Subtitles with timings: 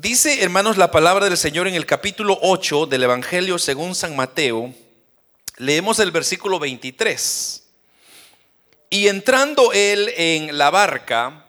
[0.00, 4.72] Dice, hermanos, la palabra del Señor en el capítulo 8 del Evangelio según San Mateo.
[5.58, 7.62] Leemos el versículo 23.
[8.88, 11.44] Y entrando él en la barca,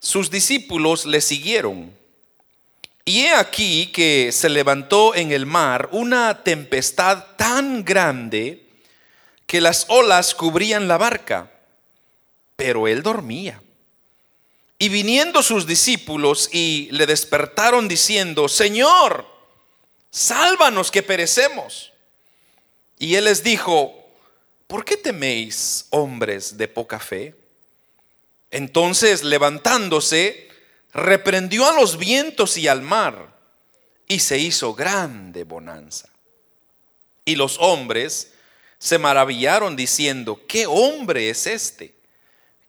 [0.00, 1.96] sus discípulos le siguieron.
[3.04, 8.66] Y he aquí que se levantó en el mar una tempestad tan grande
[9.46, 11.52] que las olas cubrían la barca,
[12.56, 13.62] pero él dormía.
[14.82, 19.26] Y viniendo sus discípulos y le despertaron diciendo, Señor,
[20.10, 21.92] sálvanos que perecemos.
[22.98, 23.94] Y él les dijo,
[24.66, 27.34] ¿por qué teméis, hombres de poca fe?
[28.50, 30.48] Entonces, levantándose,
[30.94, 33.36] reprendió a los vientos y al mar,
[34.08, 36.08] y se hizo grande bonanza.
[37.26, 38.32] Y los hombres
[38.78, 41.99] se maravillaron diciendo, ¿qué hombre es este?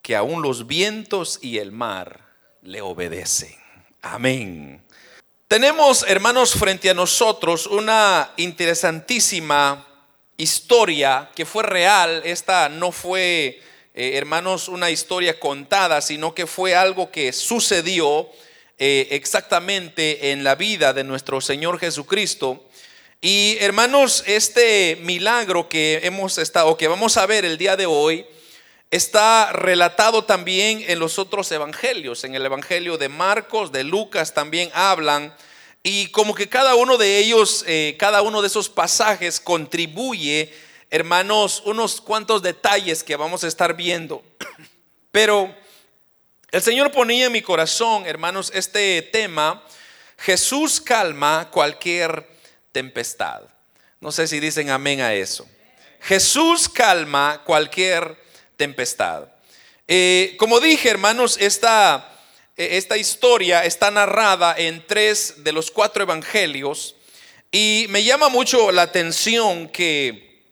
[0.02, 2.22] Que aún los vientos y el mar
[2.62, 3.56] le obedecen.
[4.02, 4.82] Amén.
[5.48, 9.88] Tenemos, hermanos, frente a nosotros una interesantísima
[10.38, 12.22] historia que fue real.
[12.24, 13.62] Esta no fue,
[13.94, 18.30] eh, hermanos, una historia contada, sino que fue algo que sucedió
[18.80, 22.66] eh, exactamente en la vida de nuestro Señor Jesucristo.
[23.20, 28.26] Y hermanos, este milagro que hemos estado, que vamos a ver el día de hoy,
[28.92, 32.26] está relatado también en los otros evangelios.
[32.26, 35.34] En el evangelio de Marcos, de Lucas también hablan.
[35.82, 40.54] Y como que cada uno de ellos, eh, cada uno de esos pasajes contribuye,
[40.90, 44.22] hermanos, unos cuantos detalles que vamos a estar viendo.
[45.12, 45.56] Pero
[46.52, 49.64] el Señor ponía en mi corazón, hermanos, este tema,
[50.18, 52.28] Jesús calma cualquier
[52.74, 53.42] tempestad.
[54.02, 55.48] No sé si dicen amén a eso.
[56.02, 58.21] Jesús calma cualquier
[58.62, 59.24] tempestad.
[59.88, 62.14] Eh, como dije, hermanos, esta,
[62.56, 66.96] eh, esta historia está narrada en tres de los cuatro evangelios
[67.52, 70.44] y me llama mucho la atención que,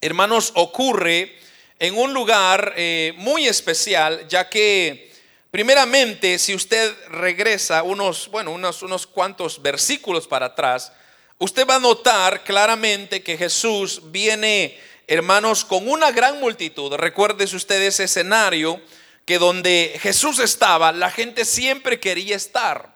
[0.00, 1.38] hermanos, ocurre
[1.78, 5.12] en un lugar eh, muy especial, ya que
[5.52, 10.90] primeramente, si usted regresa unos, bueno, unos, unos cuantos versículos para atrás,
[11.38, 16.92] usted va a notar claramente que Jesús viene hermanos, con una gran multitud.
[16.94, 18.80] Recuerden ustedes ese escenario
[19.24, 22.94] que donde Jesús estaba, la gente siempre quería estar,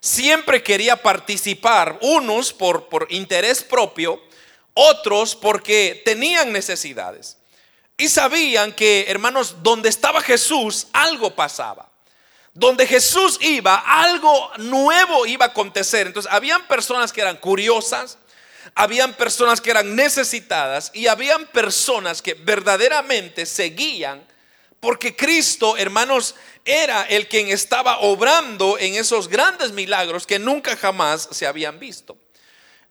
[0.00, 4.20] siempre quería participar, unos por, por interés propio,
[4.74, 7.36] otros porque tenían necesidades.
[7.96, 11.90] Y sabían que, hermanos, donde estaba Jesús, algo pasaba.
[12.54, 16.06] Donde Jesús iba, algo nuevo iba a acontecer.
[16.06, 18.18] Entonces, habían personas que eran curiosas,
[18.74, 24.26] habían personas que eran necesitadas y habían personas que verdaderamente seguían
[24.80, 31.28] porque Cristo, hermanos, era el quien estaba obrando en esos grandes milagros que nunca jamás
[31.32, 32.16] se habían visto.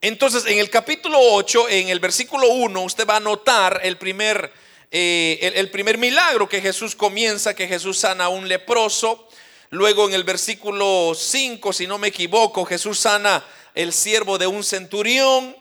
[0.01, 4.51] Entonces, en el capítulo 8, en el versículo 1, usted va a notar el primer,
[4.91, 9.27] eh, el primer milagro que Jesús comienza, que Jesús sana a un leproso.
[9.69, 14.63] Luego en el versículo 5, si no me equivoco, Jesús sana el siervo de un
[14.63, 15.55] centurión.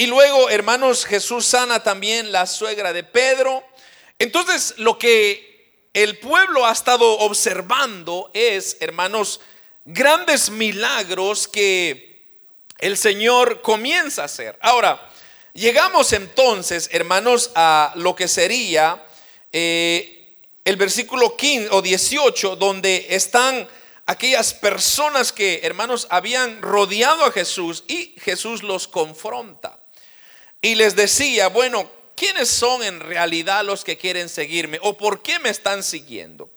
[0.00, 3.64] Y luego, hermanos, Jesús sana también la suegra de Pedro.
[4.20, 9.40] Entonces, lo que el pueblo ha estado observando es, hermanos,
[9.84, 12.22] grandes milagros que
[12.78, 14.56] el Señor comienza a hacer.
[14.62, 15.04] Ahora,
[15.52, 19.04] llegamos entonces, hermanos, a lo que sería
[19.50, 20.32] eh,
[20.64, 23.68] el versículo 15 o 18, donde están
[24.06, 29.77] aquellas personas que, hermanos, habían rodeado a Jesús y Jesús los confronta
[30.60, 34.78] y les decía, bueno, ¿quiénes son en realidad los que quieren seguirme?
[34.82, 36.50] ¿O por qué me están siguiendo?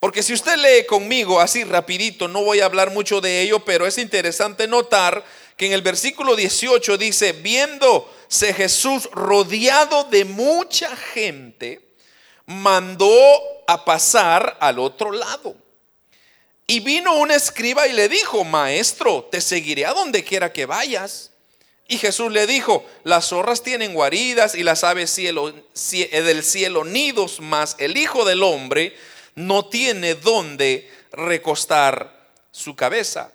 [0.00, 3.86] Porque si usted lee conmigo así rapidito, no voy a hablar mucho de ello, pero
[3.86, 5.24] es interesante notar
[5.56, 11.80] que en el versículo 18 dice, viéndose Jesús rodeado de mucha gente,
[12.46, 13.14] mandó
[13.66, 15.54] a pasar al otro lado.
[16.66, 21.31] Y vino un escriba y le dijo, maestro, te seguiré a donde quiera que vayas.
[21.92, 25.52] Y Jesús le dijo, las zorras tienen guaridas y las aves cielo,
[25.92, 28.96] eh, del cielo nidos, mas el Hijo del Hombre
[29.34, 33.30] no tiene donde recostar su cabeza.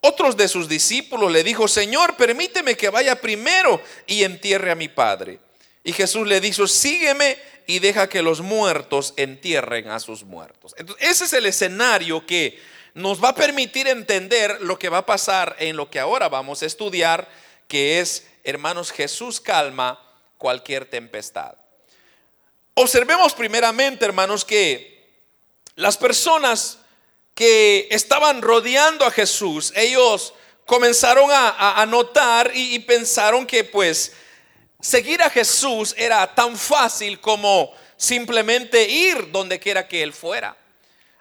[0.00, 4.88] Otros de sus discípulos le dijo, Señor, permíteme que vaya primero y entierre a mi
[4.88, 5.38] Padre.
[5.82, 10.74] Y Jesús le dijo, sígueme y deja que los muertos entierren a sus muertos.
[10.98, 12.60] Ese es el escenario que
[12.92, 16.62] nos va a permitir entender lo que va a pasar en lo que ahora vamos
[16.62, 17.26] a estudiar
[17.72, 19.98] que es, hermanos, Jesús calma
[20.36, 21.54] cualquier tempestad.
[22.74, 25.10] Observemos primeramente, hermanos, que
[25.76, 26.80] las personas
[27.34, 30.34] que estaban rodeando a Jesús, ellos
[30.66, 34.12] comenzaron a, notar y, y pensaron que pues
[34.78, 40.54] seguir a Jesús era tan fácil como simplemente ir donde quiera que Él fuera.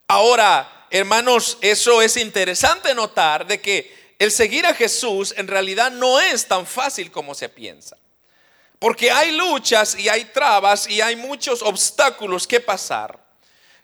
[0.06, 6.20] Ahora, hermanos, eso es interesante notar de que el seguir a Jesús en realidad no
[6.20, 7.98] es tan fácil como se piensa.
[8.78, 13.20] Porque hay luchas y hay trabas y hay muchos obstáculos que pasar.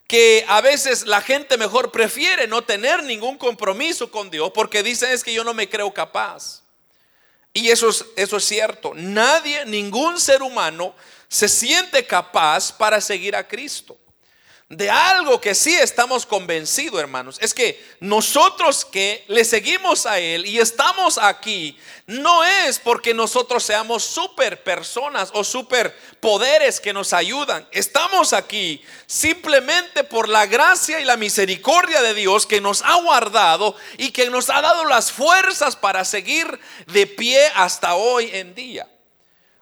[0.06, 5.10] Que a veces la gente mejor prefiere no tener ningún compromiso con Dios porque dicen
[5.10, 6.62] es que yo no me creo capaz.
[7.52, 8.92] Y eso es, eso es cierto.
[8.94, 10.94] Nadie, ningún ser humano
[11.28, 13.98] se siente capaz para seguir a Cristo.
[14.70, 20.46] De algo que sí estamos convencidos, hermanos, es que nosotros que le seguimos a Él
[20.46, 27.14] y estamos aquí, no es porque nosotros seamos super personas o super poderes que nos
[27.14, 27.66] ayudan.
[27.72, 33.74] Estamos aquí simplemente por la gracia y la misericordia de Dios que nos ha guardado
[33.98, 38.86] y que nos ha dado las fuerzas para seguir de pie hasta hoy en día.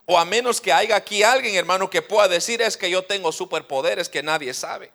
[0.07, 3.31] O a menos que haya aquí alguien, hermano, que pueda decir es que yo tengo
[3.31, 4.94] superpoderes que nadie sabe.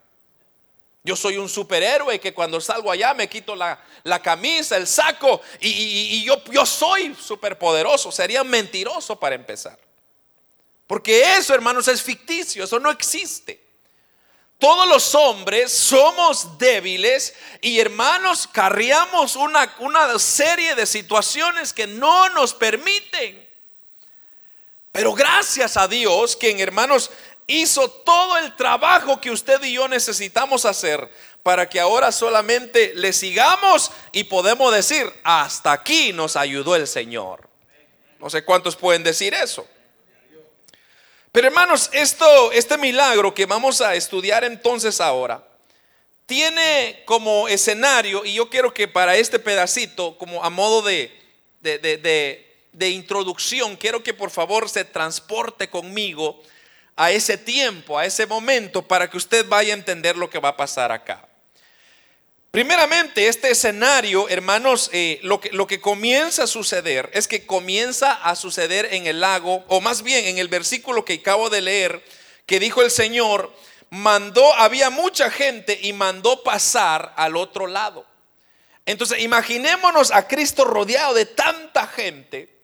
[1.02, 3.79] Yo soy un superhéroe que cuando salgo allá me quito la,
[4.23, 8.12] camisa, el saco y, yo, yo soy superpoderoso.
[8.12, 9.79] Sería mentiroso para empezar.
[10.87, 13.61] Porque eso, hermanos, es ficticio, eso no existe.
[14.58, 22.29] Todos los hombres somos débiles y hermanos, carriamos una, una serie de situaciones que no
[22.31, 23.50] nos permiten
[24.93, 27.11] pero gracias a Dios, quien hermanos
[27.50, 31.08] hizo todo el trabajo que usted y yo necesitamos hacer
[31.43, 37.49] para que ahora solamente le sigamos y podemos decir, hasta aquí nos ayudó el Señor.
[38.19, 39.67] No sé cuántos pueden decir eso.
[41.32, 45.47] Pero hermanos, esto, este milagro que vamos a estudiar entonces ahora,
[46.26, 51.12] tiene como escenario, y yo quiero que para este pedacito, como a modo de,
[51.61, 56.41] de, de de introducción, quiero que por favor se transporte conmigo
[57.00, 60.50] a ese tiempo, a ese momento, para que usted vaya a entender lo que va
[60.50, 61.26] a pasar acá.
[62.50, 68.12] Primeramente, este escenario, hermanos, eh, lo, que, lo que comienza a suceder es que comienza
[68.12, 72.05] a suceder en el lago, o más bien en el versículo que acabo de leer,
[72.44, 73.50] que dijo el Señor,
[73.88, 78.05] mandó, había mucha gente y mandó pasar al otro lado.
[78.85, 82.59] Entonces, imaginémonos a Cristo rodeado de tanta gente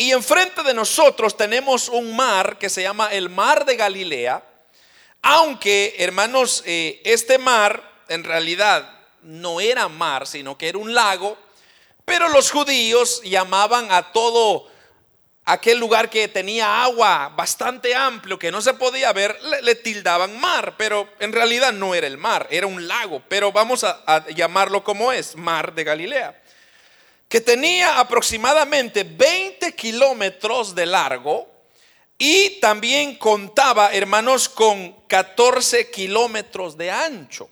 [0.00, 4.42] y enfrente de nosotros tenemos un mar que se llama el mar de Galilea,
[5.20, 11.36] aunque, hermanos, eh, este mar en realidad no era mar, sino que era un lago,
[12.06, 14.68] pero los judíos llamaban a todo
[15.44, 20.76] aquel lugar que tenía agua bastante amplio, que no se podía ver, le, tildaban mar,
[20.78, 25.12] pero en realidad no era el mar, era un lago, pero vamos a llamarlo como
[25.12, 26.39] es, mar de Galilea
[27.30, 31.48] que tenía aproximadamente 20 kilómetros de largo
[32.18, 37.48] y también contaba, hermanos, con 14 kilómetros de ancho.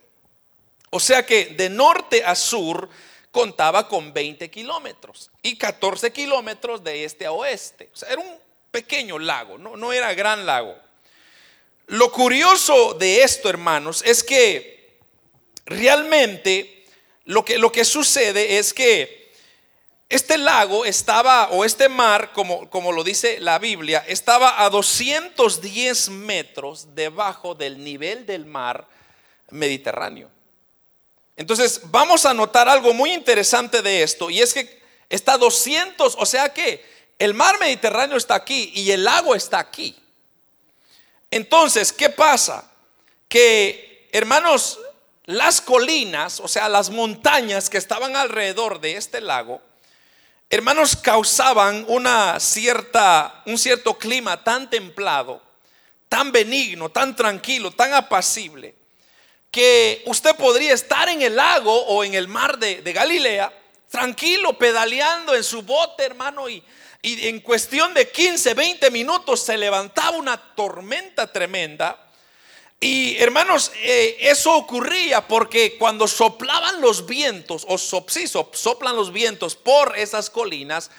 [0.91, 2.89] O sea que de norte a sur
[3.31, 7.89] contaba con 20 kilómetros y 14 kilómetros de este a oeste.
[7.95, 8.37] O sea, era un
[8.73, 10.77] pequeño lago, no, era gran lago.
[11.87, 14.99] Lo curioso de esto, hermanos, es que
[15.67, 16.85] realmente
[17.27, 19.18] lo que sucede es que
[20.09, 26.09] este lago estaba, o este mar, como, como lo dice la Biblia, estaba a 210
[26.11, 28.89] metros debajo del nivel del mar
[29.51, 30.31] Mediterráneo.
[31.37, 36.17] Entonces, vamos a notar algo muy interesante de esto, y es que está a 200,
[36.19, 36.85] o sea que
[37.19, 39.95] el mar Mediterráneo está aquí y el lago está aquí.
[41.31, 42.71] Entonces, ¿qué pasa?
[43.29, 44.81] Que, hermanos,
[45.27, 49.61] las colinas, o sea, las montañas que estaban alrededor de este lago,
[50.51, 55.43] hermanos, causaban una cierta, un cierto clima tan templado,
[56.09, 58.75] tan benigno, tan tranquilo, tan apacible,
[59.51, 63.53] que usted podría estar en el lago o en el mar de, Galilea,
[63.91, 66.63] tranquilo, pedaleando en su bote, hermano, y,
[67.03, 72.08] en cuestión de 15, 20 minutos se levantaba una tormenta tremenda
[72.81, 79.99] y hermanos, eh, eso ocurría porque cuando soplaban los vientos, o soplan los vientos por
[79.99, 80.91] esas colinas,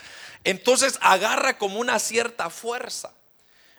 [0.44, 3.14] entonces agarra como una cierta fuerza.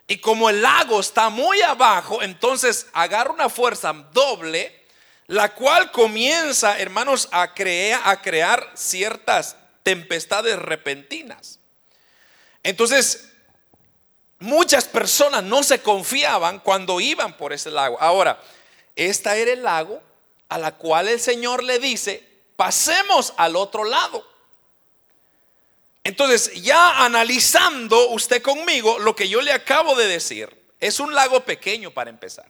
[0.07, 4.87] Y como el lago está muy abajo, entonces agarra una fuerza doble,
[5.27, 11.61] la cual comienza, hermanos, a, a crear ciertas tempestades repentinas.
[12.63, 13.30] Entonces,
[14.41, 17.97] muchas personas no se confiaban cuando iban por ese lago.
[18.01, 18.41] Ahora,
[18.97, 20.03] esta era el lago
[20.49, 24.27] a la cual el Señor le dice, pasemos al otro lado.
[26.03, 31.45] Entonces, ya analizando usted conmigo lo que yo le acabo de decir, es un lago
[31.45, 32.49] pequeño para empezar.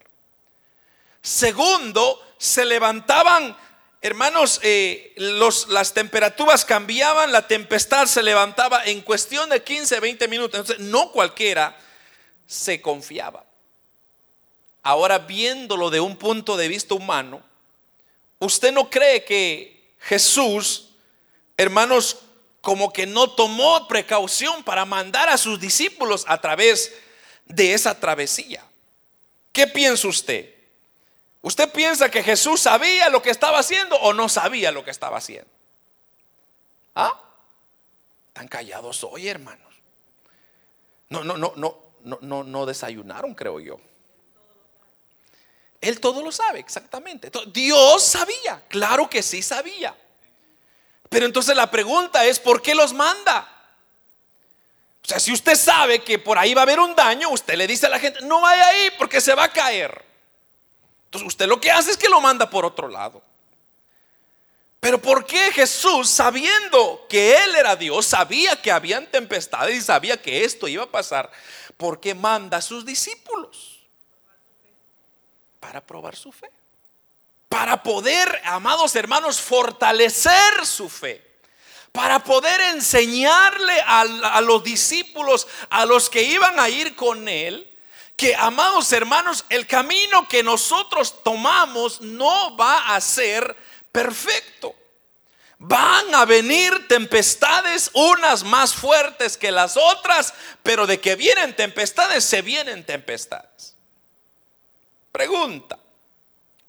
[1.20, 3.56] Segundo, se levantaban,
[4.00, 10.60] hermanos, eh, las temperaturas cambiaban, la tempestad se levantaba en cuestión de 15, 20 minutos.
[10.60, 11.78] Entonces, no cualquiera
[12.46, 13.44] se confiaba.
[14.82, 17.42] Ahora, viéndolo de un punto de vista humano,
[18.38, 20.90] ¿usted no cree que Jesús,
[21.56, 22.18] hermanos,
[22.60, 26.92] como que no tomó precaución para mandar a sus discípulos a través
[27.46, 28.64] de esa travesía.
[29.52, 30.54] ¿Qué piensa usted?
[31.42, 35.16] ¿Usted piensa que Jesús sabía lo que estaba haciendo o no sabía lo que estaba
[35.18, 35.50] haciendo?
[36.94, 37.18] ¿Ah?
[38.28, 39.74] Están callados hoy, hermanos.
[41.08, 43.80] No, no, no, no, no, no, no desayunaron, creo yo.
[45.80, 47.30] Él todo lo sabe, exactamente.
[47.46, 49.96] Dios sabía, claro que sí sabía.
[51.08, 53.48] Pero entonces la pregunta es, ¿por qué los manda?
[55.02, 57.66] O sea, si usted sabe que por ahí va a haber un daño, usted le
[57.66, 60.09] dice a la gente, no vaya ahí porque se va a caer.
[61.10, 63.22] Entonces usted lo que hace es que lo manda por otro lado.
[64.78, 70.20] Pero ¿por qué Jesús, sabiendo que Él era Dios, sabía que habían tempestades y sabía
[70.20, 71.30] que esto iba a pasar,
[71.76, 73.80] ¿por qué manda a sus discípulos?
[75.58, 76.50] Para probar su fe
[77.50, 81.20] para poder, amados hermanos, fortalecer su fe.
[81.90, 87.69] Para poder enseñarle a, los discípulos, a los que iban a ir con él,
[88.20, 93.56] que, amados hermanos, el camino que nosotros tomamos no va a ser
[93.90, 94.74] perfecto.
[95.56, 102.22] Van a venir tempestades, unas más fuertes que las otras, pero de que vienen tempestades,
[102.22, 103.74] se vienen tempestades.
[105.10, 105.78] Pregunta,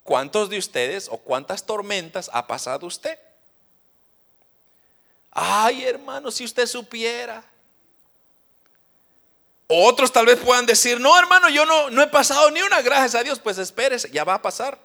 [0.02, 3.18] ¿Cuántos de ustedes o cuántas tormentas ha pasado usted?
[5.30, 7.44] Ay, hermano, si usted supiera.
[9.66, 13.14] Otros tal vez puedan decir, no, hermano, yo no, no he pasado ni una, gracias
[13.14, 13.38] a Dios.
[13.38, 14.78] Pues espérese, ya va a pasar.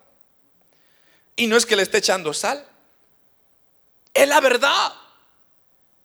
[1.36, 2.65] Y no es que le esté echando sal.
[4.13, 4.93] Es la verdad.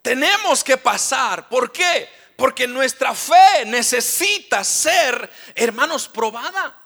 [0.02, 1.48] Tenemos que pasar.
[1.48, 2.08] ¿Por qué?
[2.36, 6.81] Porque nuestra fe necesita ser, hermanos, probada.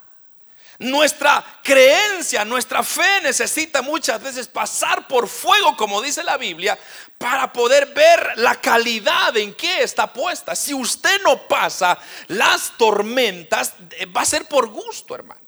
[0.79, 6.77] Nuestra creencia, nuestra fe necesita muchas veces pasar por fuego, como dice la Biblia,
[7.17, 10.55] para poder ver la calidad en que está puesta.
[10.55, 15.41] Si usted no pasa las tormentas, eh, va a ser por gusto, hermano.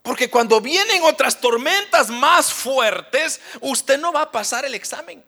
[0.00, 5.22] Porque cuando vienen otras tormentas más fuertes, usted no va a pasar el examen.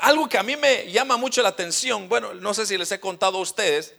[0.00, 3.00] algo que a mí me llama mucho la atención, bueno, no sé si les he
[3.00, 3.94] contado a ustedes,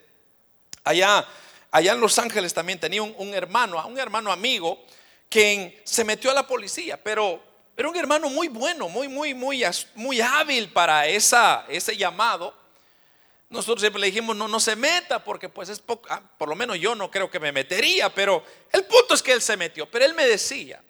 [0.84, 1.28] allá
[1.76, 4.82] allá en Los Ángeles también tenía un, hermano, un hermano amigo,
[5.28, 7.44] quien se metió a la policía, pero
[7.76, 9.62] era un hermano muy bueno, muy, muy, muy,
[9.94, 12.54] muy hábil para esa, ese llamado.
[13.50, 16.56] Nosotros siempre le dijimos, no, no se meta, porque pues es poco, ah, por lo
[16.56, 18.42] menos yo no creo que me metería, pero
[18.72, 19.86] el punto es que él se metió.
[19.92, 20.82] Pero él me decía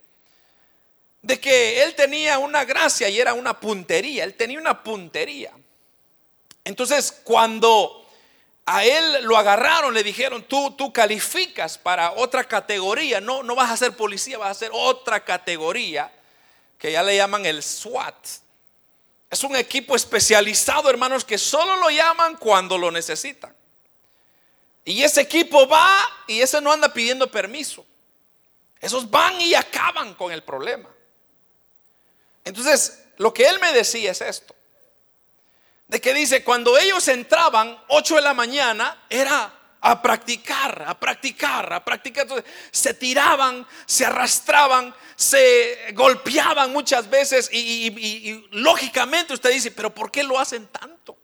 [1.23, 5.51] de que él tenía una gracia y era una puntería, él tenía una puntería.
[6.63, 8.04] Entonces, cuando
[8.65, 13.69] a él lo agarraron, le dijeron, tú, tú calificas para otra categoría, no, no vas
[13.69, 16.11] a ser policía, vas a ser otra categoría,
[16.79, 18.15] que ya le llaman el SWAT.
[19.29, 23.55] Es un equipo especializado, hermanos, que solo lo llaman cuando lo necesitan.
[24.83, 27.85] Y ese equipo va y ese no anda pidiendo permiso.
[28.79, 30.89] Esos van y acaban con el problema.
[32.43, 34.55] Entonces, lo que él me decía es esto
[35.87, 41.71] de que dice, cuando ellos entraban 8 de la mañana, era a practicar, a practicar,
[41.71, 42.23] a practicar.
[42.23, 50.09] Entonces, se tiraban, se arrastraban, se golpeaban muchas veces y, lógicamente usted dice, pero ¿por
[50.09, 51.15] qué lo hacen tanto?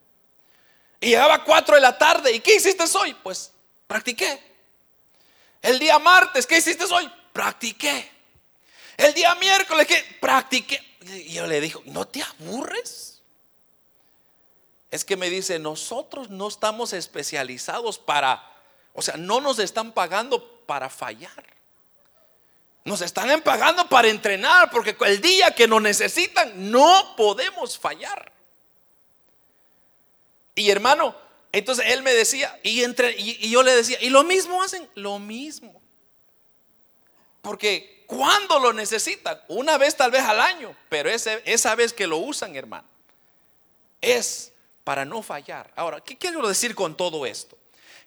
[1.00, 3.16] Y llegaba 4 de la tarde, ¿y qué hiciste hoy?
[3.16, 3.52] Pues
[3.88, 4.40] practiqué.
[5.60, 7.12] El día martes, ¿qué hiciste hoy?
[7.34, 8.12] Practiqué.
[8.96, 10.18] El día miércoles, ¿qué?
[10.20, 10.80] Practiqué.
[11.02, 13.11] Y yo le dijo, ¿no te aburres?
[14.92, 18.44] Es que me dice, nosotros no estamos especializados para,
[18.94, 21.46] o sea, no nos están pagando para fallar.
[22.84, 28.34] Nos están pagando para entrenar, porque el día que nos necesitan no podemos fallar.
[30.56, 31.16] Y hermano,
[31.54, 35.20] entonces él me decía, y, entre, y, yo le decía, y lo mismo hacen, lo
[35.20, 35.82] mismo.
[37.42, 42.18] Porque cuando lo necesitan, una vez tal vez al año, pero esa vez que lo
[42.18, 42.88] usan, hermano,
[44.02, 44.51] es
[44.84, 45.72] para no fallar.
[45.76, 47.58] Ahora, ¿qué quiero decir con todo esto?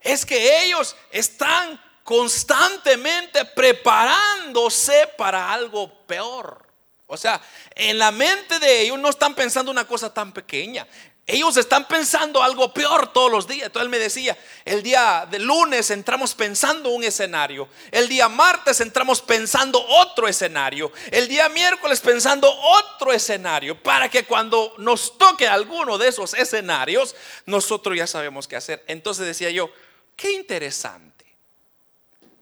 [0.01, 6.67] Es que ellos están constantemente preparándose para algo peor.
[7.07, 7.41] O sea,
[7.75, 10.87] en la mente de ellos no están pensando una cosa tan pequeña.
[11.27, 13.67] Ellos están pensando algo peor todos los días.
[13.67, 18.81] Entonces él me decía, el día de lunes entramos pensando un escenario, el día martes
[18.83, 25.49] entramos pensando otro escenario, el día miércoles pensando otro escenario, para que cuando nos toque
[25.49, 27.17] alguno de esos escenarios,
[27.47, 28.85] nosotros ya sabemos qué hacer.
[28.87, 29.71] Entonces decía yo,
[30.17, 31.25] qué interesante,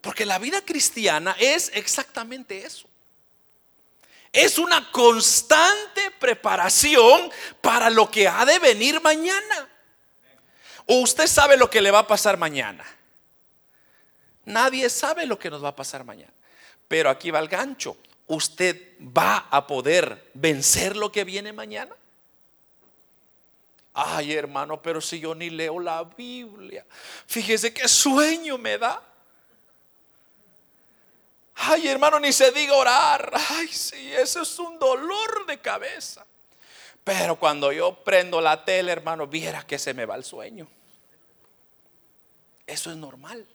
[0.00, 2.88] porque la vida cristiana es exactamente eso.
[4.32, 9.68] Es una constante preparación para lo que ha de venir mañana.
[10.86, 12.84] ¿O usted sabe lo que le va a pasar mañana?
[14.46, 16.32] Nadie sabe lo que nos va a pasar mañana.
[16.88, 17.96] Pero aquí va el gancho.
[18.26, 21.94] ¿Usted va a poder vencer lo que viene mañana?
[23.94, 26.86] Ay, hermano, pero si yo ni leo la Biblia,
[27.26, 29.02] fíjese qué sueño me da.
[31.64, 33.32] Ay, hermano, ni se diga orar.
[33.50, 36.26] Ay, sí, eso es un dolor de cabeza.
[37.04, 40.66] Pero cuando yo prendo la tele, hermano, viera que se me va el sueño.
[42.66, 43.46] Eso es normal.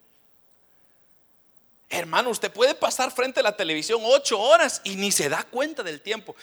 [1.90, 5.84] Hermano, usted puede pasar frente a la televisión ocho horas y ni se da cuenta
[5.84, 6.34] del tiempo.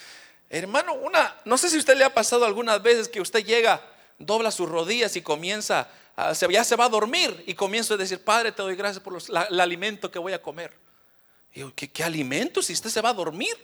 [0.50, 3.80] Hermano, una, no sé si usted le ha pasado algunas veces que usted llega,
[4.18, 5.88] dobla sus rodillas y comienza,
[6.50, 9.16] ya se va a dormir y comienza a decir, Padre, te doy gracias por
[9.50, 10.83] el alimento que voy a comer.
[11.74, 13.56] ¿Qué, alimento si usted se va a dormir?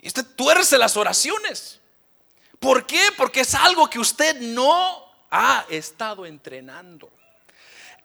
[0.00, 1.80] Y usted tuerce las oraciones.
[2.60, 3.00] ¿Por qué?
[3.16, 7.10] Porque es algo que usted no ha estado entrenando.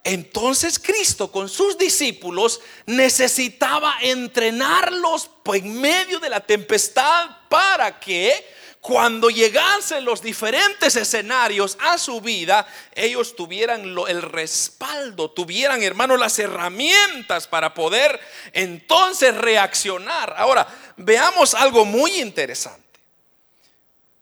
[0.04, 9.30] Entonces Cristo con sus discípulos necesitaba entrenarlos en medio de la tempestad para que cuando
[9.30, 17.48] llegasen los diferentes escenarios a su vida, ellos tuvieran el respaldo, tuvieran, hermanos, las herramientas
[17.48, 18.20] para poder
[18.54, 20.34] entonces reaccionar.
[20.38, 23.00] Ahora, veamos algo muy interesante.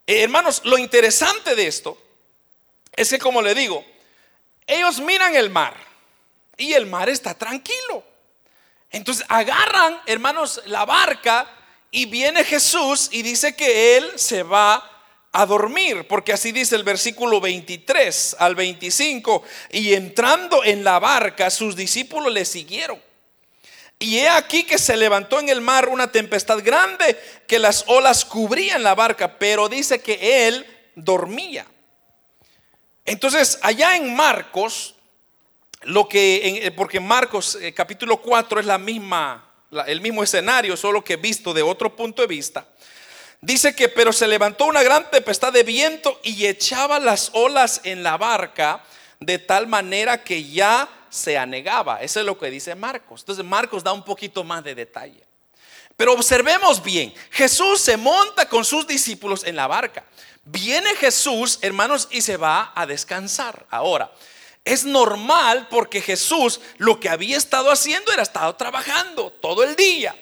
[0.07, 2.01] Eh, hermanos, lo interesante de esto
[2.93, 3.85] es que, como le digo,
[4.65, 5.75] ellos miran el mar
[6.57, 8.03] y el mar está tranquilo.
[8.89, 11.47] Entonces agarran, hermanos, la barca
[11.91, 14.97] y viene Jesús y dice que él se va
[15.31, 21.49] a dormir, porque así dice el versículo 23 al 25, y entrando en la barca,
[21.49, 23.01] sus discípulos le siguieron.
[23.99, 28.25] Y he aquí que se levantó en el mar una tempestad grande, que las olas
[28.25, 31.65] cubrían la barca, pero dice que él dormía.
[33.05, 34.95] Entonces, allá en Marcos,
[35.83, 39.46] lo que, porque Marcos eh, capítulo 4 es la misma
[39.87, 42.67] el mismo escenario, solo que visto de otro punto de vista.
[43.41, 48.01] Dice que, pero se levantó una gran tempestad de viento y echaba las olas en
[48.01, 48.83] la barca
[49.19, 52.01] de tal manera que ya se anegaba.
[52.01, 53.21] Eso es lo que dice Marcos.
[53.21, 55.23] Entonces Marcos da un poquito más de detalle.
[55.95, 60.03] Pero observemos bien, Jesús se monta con sus discípulos en la barca.
[60.43, 63.65] Viene Jesús, hermanos, y se va a descansar.
[63.69, 64.11] Ahora,
[64.67, 70.13] es normal porque Jesús lo que había estado haciendo era estado trabajando todo el día.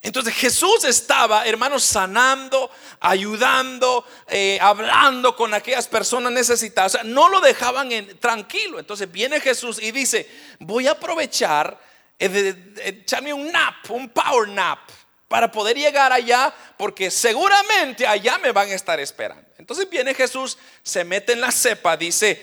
[0.00, 6.94] Entonces Jesús estaba, hermanos, sanando, ayudando, eh, hablando con aquellas personas necesitadas.
[6.94, 8.78] O sea, no lo dejaban en, tranquilo.
[8.78, 11.80] Entonces viene Jesús y dice, voy a aprovechar,
[12.16, 14.78] eh, echarme un nap, un power nap
[15.26, 19.47] para poder llegar allá, porque seguramente allá me van a estar esperando.
[19.58, 22.40] Entonces viene Jesús, se mete en la cepa, dice,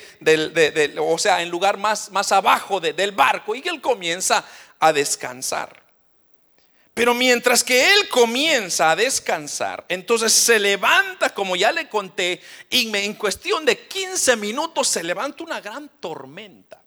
[0.99, 4.45] o sea, en lugar más, más abajo del barco, y él comienza
[4.79, 5.85] a descansar.
[6.93, 12.95] Pero mientras que él comienza a descansar, entonces se levanta, como ya le conté, y
[12.95, 16.81] en cuestión de 15 minutos se levanta una gran tormenta.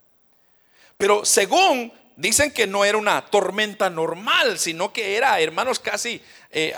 [0.97, 6.75] Pero según dicen que no era una tormenta normal, sino que era, hermanos, casi eh,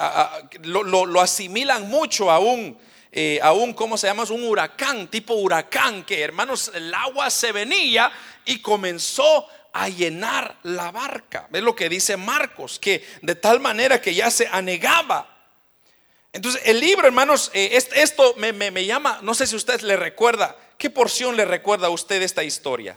[0.62, 2.76] lo, asimilan mucho a un,
[3.12, 4.24] eh, a un, ¿cómo se llama?
[4.30, 8.10] Un huracán, tipo huracán, que hermanos, el agua se venía
[8.44, 11.48] y comenzó a llenar la barca.
[11.52, 15.38] Es lo que dice Marcos, que de tal manera que ya se anegaba.
[16.32, 20.56] Entonces, el libro, hermanos, eh, esto me, me llama, no sé si usted le recuerda,
[20.78, 22.96] ¿qué porción le recuerda a usted esta historia?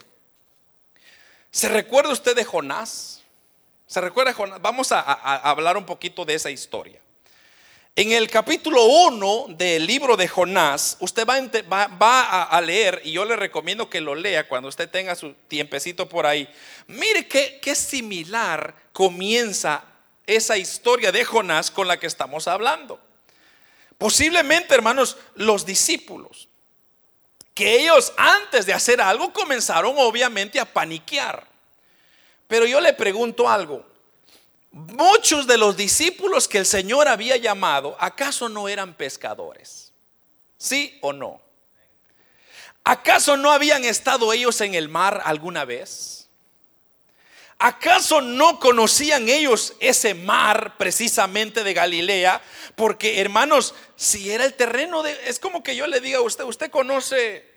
[1.53, 3.21] ¿Se recuerda usted de Jonás?
[3.85, 4.59] ¿Se recuerda Jonás?
[4.59, 6.99] Vamos a, hablar un poquito de esa historia.
[7.95, 13.35] En el capítulo 1 del libro de Jonás, usted va, a, leer, y yo le
[13.35, 16.49] recomiendo que lo lea cuando usted tenga su tiempecito por ahí.
[16.87, 19.83] Mire qué, qué similar comienza
[20.25, 22.99] esa historia de Jonás con la que estamos hablando.
[23.99, 26.49] Posiblemente, hermanos, los discípulos
[27.53, 31.45] que ellos antes de hacer algo comenzaron obviamente a paniquear.
[32.47, 33.92] Pero yo le pregunto algo.
[34.73, 39.93] Muchos de los discípulos que el Señor había llamado, ¿acaso no eran pescadores?
[40.57, 41.41] ¿Sí o no?
[42.83, 46.27] ¿Acaso no habían estado ellos en el mar alguna vez?
[47.59, 52.41] ¿Acaso no conocían ellos ese mar precisamente de Galilea?
[52.75, 55.17] Porque hermanos, si era el terreno de...
[55.29, 57.49] Es como que yo le diga a usted, usted conoce...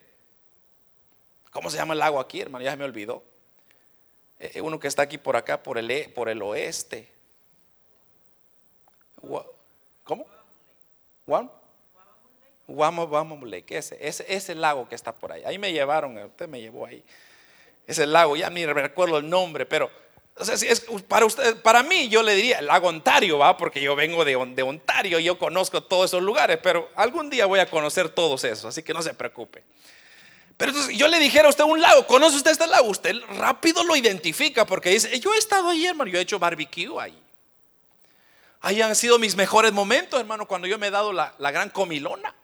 [1.51, 2.63] ¿Cómo se llama el lago aquí, hermano?
[2.63, 3.25] Ya se me olvidó.
[4.39, 7.11] Eh, uno que está aquí por acá, por el, e, por el oeste.
[10.05, 10.27] ¿Cómo?
[11.25, 11.51] ¿Juan?
[12.69, 15.43] Lake, ese, ese, ese lago que está por ahí.
[15.45, 17.03] Ahí me llevaron, usted me llevó ahí.
[17.87, 19.91] Ese lago, ya ni recuerdo el nombre, pero
[20.39, 23.57] es, para, usted, para mí yo le diría el lago Ontario, ¿va?
[23.57, 27.61] porque yo vengo de, de Ontario, yo conozco todos esos lugares, pero algún día voy
[27.61, 29.63] a conocer todos esos, así que no se preocupe.
[30.57, 32.89] Pero entonces yo le dijera a usted un lago, ¿conoce usted este lago?
[32.89, 36.89] Usted rápido lo identifica porque dice, yo he estado ahí, hermano, yo he hecho barbecue
[36.99, 37.23] ahí.
[38.61, 41.69] Ahí han sido mis mejores momentos, hermano, cuando yo me he dado la, la gran
[41.69, 42.35] comilona.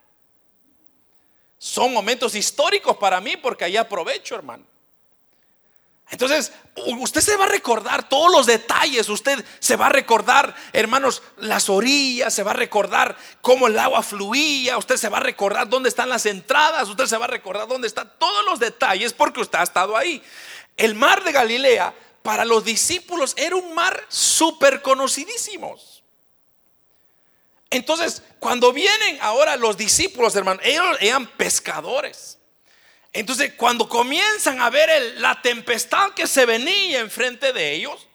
[1.57, 4.63] Son momentos históricos para mí porque ahí aprovecho, hermano.
[6.13, 11.23] Entonces, usted se va a recordar todos los detalles, usted se va a recordar, hermanos,
[11.37, 15.67] las orillas, se va a recordar cómo el agua fluía, usted se va a recordar
[15.67, 19.41] dónde están las entradas, usted se va a recordar dónde están todos los detalles porque
[19.41, 20.21] usted ha estado ahí.
[20.77, 25.75] El mar de Galilea para los discípulos era un mar súper conocidísimo.
[27.71, 32.37] Entonces, cuando vienen ahora los discípulos, hermanos, ellos eran pescadores.
[33.13, 38.07] Entonces, cuando comienzan a ver la tempestad que se venía enfrente de ellos,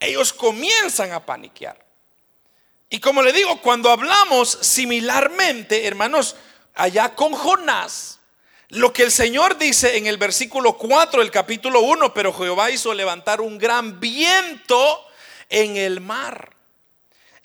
[0.00, 1.86] ellos comienzan a paniquear.
[2.88, 6.34] Y como le digo, cuando hablamos similarmente, hermanos,
[6.74, 8.18] allá con Jonás,
[8.70, 12.92] lo que el Señor dice en el versículo 4 del capítulo 1, pero Jehová hizo
[12.92, 15.06] levantar un gran viento
[15.48, 16.56] en el mar.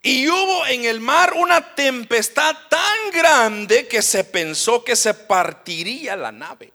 [0.02, 6.16] Y hubo en el mar una tempestad tan grande que se pensó que se partiría
[6.16, 6.75] la nave.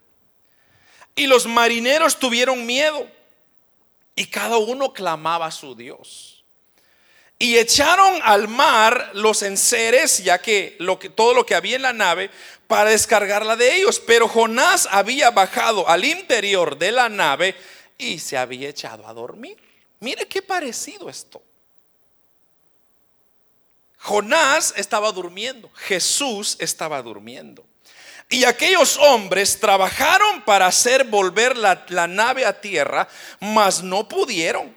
[1.15, 3.07] Y los marineros tuvieron miedo
[4.15, 6.45] y cada uno clamaba a su Dios.
[7.39, 11.83] Y echaron al mar los enseres, ya que, lo que todo lo que había en
[11.83, 12.31] la nave,
[12.67, 13.99] para descargarla de ellos.
[13.99, 17.57] Pero Jonás había bajado al interior de la nave
[17.97, 19.57] y se había echado a dormir.
[20.01, 21.43] Mire qué parecido esto.
[23.97, 27.70] Jonás estaba durmiendo, Jesús estaba durmiendo.
[28.33, 33.09] Y aquellos hombres trabajaron para hacer volver la, nave a tierra,
[33.41, 34.77] mas no pudieron,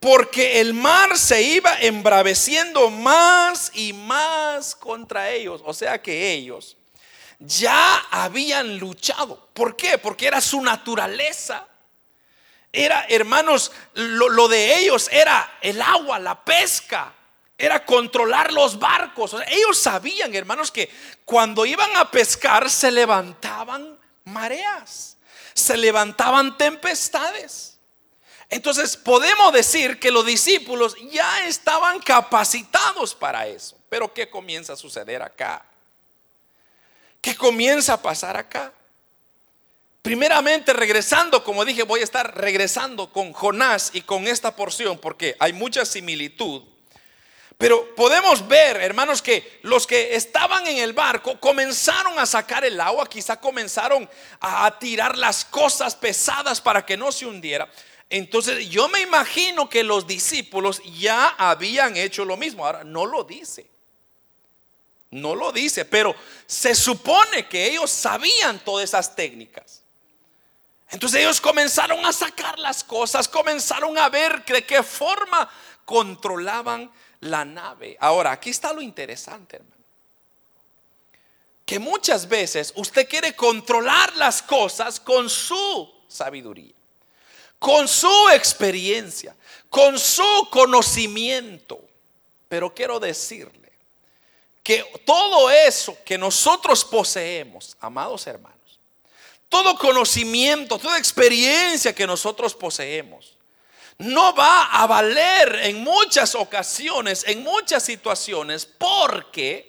[0.00, 5.60] porque el mar se iba embraveciendo más y más contra ellos.
[5.66, 6.78] O sea que ellos
[7.38, 9.48] ya habían luchado.
[9.52, 9.98] ¿Por qué?
[9.98, 11.66] Porque era su naturaleza.
[12.72, 17.12] Era, hermanos, lo de ellos era el agua, la pesca
[17.58, 19.34] era controlar los barcos.
[19.48, 20.88] ellos sabían, hermanos, que
[21.24, 25.18] cuando iban a pescar se levantaban mareas,
[25.54, 27.78] se levantaban tempestades.
[28.48, 33.76] Entonces podemos decir que los discípulos ya estaban capacitados para eso.
[33.88, 35.66] Pero ¿qué comienza a suceder acá?
[37.20, 38.72] ¿Qué comienza a pasar acá?
[40.00, 45.36] Primeramente, regresando, como dije, voy a estar regresando con Jonás y con esta porción porque
[45.40, 46.62] hay mucha similitud
[47.58, 52.80] pero podemos ver, hermanos, que los que estaban en el barco comenzaron a sacar el
[52.80, 54.08] agua, quizá comenzaron
[54.40, 57.68] a tirar las cosas pesadas para que no se hundiera.
[58.10, 62.64] Entonces yo me imagino que los discípulos ya habían hecho lo mismo.
[62.64, 63.66] Ahora no lo dice.
[65.10, 66.14] No lo dice, pero
[66.46, 69.82] se supone que ellos sabían todas esas técnicas.
[70.90, 75.50] Entonces ellos comenzaron a sacar las cosas, comenzaron a ver de qué forma
[75.84, 76.90] controlaban
[77.20, 77.96] la nave.
[78.00, 79.76] Ahora, aquí está lo interesante, hermano.
[81.64, 86.74] Que muchas veces usted quiere controlar las cosas con su sabiduría,
[87.58, 89.36] con su experiencia,
[89.68, 91.80] con su conocimiento.
[92.48, 93.72] Pero quiero decirle
[94.62, 98.58] que todo eso que nosotros poseemos, amados hermanos,
[99.48, 103.37] todo conocimiento, toda experiencia que nosotros poseemos,
[103.98, 109.68] no va a valer en muchas ocasiones, en muchas situaciones, porque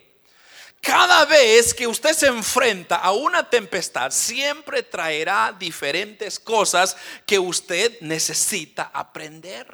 [0.82, 8.00] cada vez que usted se enfrenta a una tempestad, siempre traerá diferentes cosas que usted
[8.02, 9.68] necesita aprender.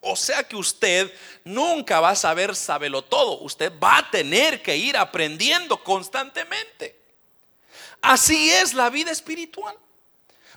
[0.00, 1.10] O sea que usted
[1.44, 3.40] nunca va a saber saberlo todo.
[3.40, 7.00] Usted va a tener que ir aprendiendo constantemente.
[8.02, 9.74] Así es la vida espiritual.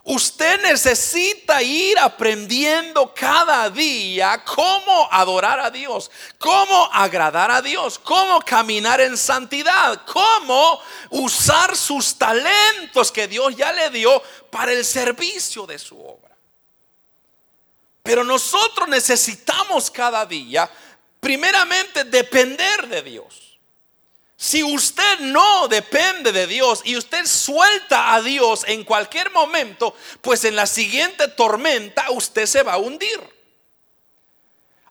[0.09, 8.39] Usted necesita ir aprendiendo cada día cómo adorar a Dios, cómo agradar a Dios, cómo
[8.39, 15.67] caminar en santidad, cómo usar sus talentos que Dios ya le dio para el servicio
[15.67, 16.37] de su obra.
[18.01, 20.71] Pero nosotros necesitamos cada día,
[21.19, 23.46] primeramente, depender de Dios.
[24.39, 30.45] Si usted no depende de Dios y usted suelta a Dios en cualquier momento, pues
[30.45, 33.19] en la siguiente tormenta usted se va a hundir.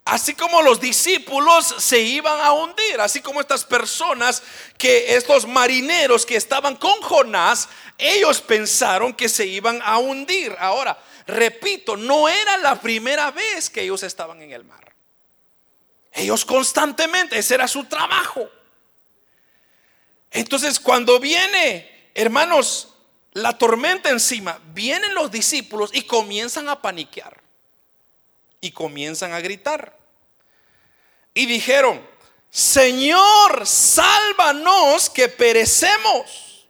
[0.05, 4.43] Así como los discípulos se iban a hundir, así como estas personas
[4.79, 10.57] que estos marineros que estaban con Jonás, ellos pensaron que se iban a hundir.
[10.59, 14.93] Ahora, repito, no era la primera vez que ellos estaban en el mar.
[16.13, 18.49] Ellos constantemente, ese era su trabajo.
[20.31, 22.95] Entonces cuando viene, hermanos,
[23.33, 27.43] la tormenta encima, vienen los discípulos y comienzan a paniquear.
[28.61, 29.97] Y comienzan a gritar.
[31.35, 32.01] Y dijeron,
[32.49, 36.67] Señor, sálvanos que perecemos.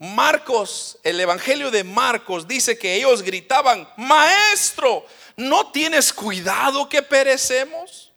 [0.00, 8.10] Marcos, el Evangelio de Marcos dice que ellos gritaban, Maestro, ¿no tienes cuidado que perecemos?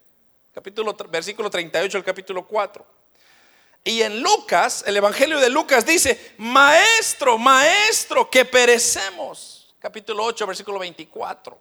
[0.52, 2.84] Capítulo, versículo 38 del capítulo 4.
[3.88, 9.68] Y en Lucas, el Evangelio de Lucas dice, maestro, maestro, que perecemos.
[9.80, 11.56] Capítulo 8, versículo 24.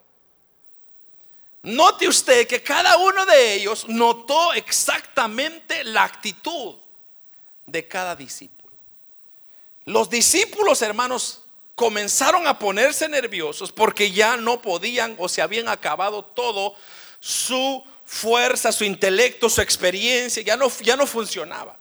[1.61, 6.77] Note usted que cada uno de ellos notó exactamente la actitud
[7.67, 8.75] de cada discípulo.
[9.83, 11.43] Los discípulos, hermanos,
[11.75, 16.75] comenzaron a ponerse nerviosos porque ya no podían o se habían acabado todo
[17.19, 21.77] su fuerza, su intelecto, su experiencia, ya no, ya no funcionaba.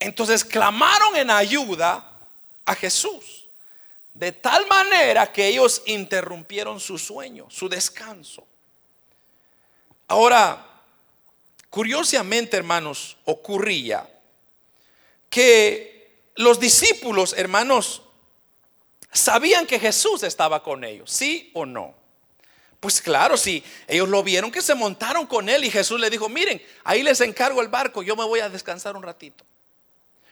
[0.00, 2.18] Entonces clamaron en ayuda
[2.64, 3.48] a Jesús.
[4.14, 8.46] De tal manera que ellos interrumpieron su sueño, su descanso.
[10.08, 10.66] Ahora,
[11.68, 14.08] curiosamente, hermanos, ocurría
[15.28, 18.02] que los discípulos, hermanos,
[19.12, 21.94] sabían que Jesús estaba con ellos, ¿sí o no?
[22.80, 26.28] Pues claro, sí, ellos lo vieron que se montaron con él y Jesús le dijo,
[26.28, 29.44] miren, ahí les encargo el barco, yo me voy a descansar un ratito.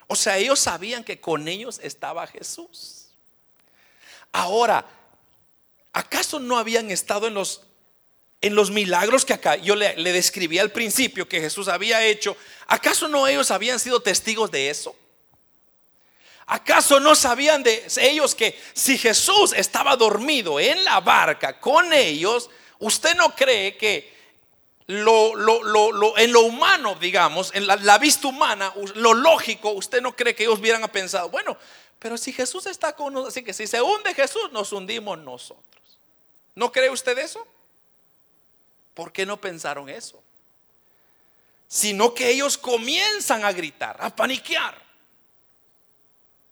[0.09, 3.11] O sea, ellos sabían que con ellos estaba Jesús.
[4.33, 4.85] Ahora,
[5.93, 7.63] ¿acaso no habían estado en los,
[8.41, 12.37] en los milagros que acá yo le, le describí al principio que Jesús había hecho?
[12.67, 14.97] ¿Acaso no ellos habían sido testigos de eso?
[16.47, 22.49] ¿Acaso no sabían de ellos que si Jesús estaba dormido en la barca con ellos,
[22.79, 24.18] usted no cree que
[24.89, 30.35] lo, lo, en lo humano, digamos, en la, vista humana, lo lógico, usted no cree
[30.35, 31.57] que ellos hubieran pensado, bueno,
[31.99, 35.99] pero si Jesús está con nosotros, así que si se hunde Jesús, nos hundimos nosotros.
[36.55, 37.47] ¿No cree usted eso?
[38.95, 40.23] ¿Por qué no pensaron eso?
[41.69, 44.81] Sino que ellos comienzan a gritar, a paniquear.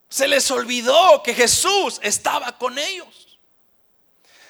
[0.09, 3.39] Se les olvidó que Jesús estaba con ellos.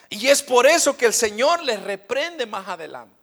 [0.10, 3.17] Y es por eso que el Señor les reprende más adelante.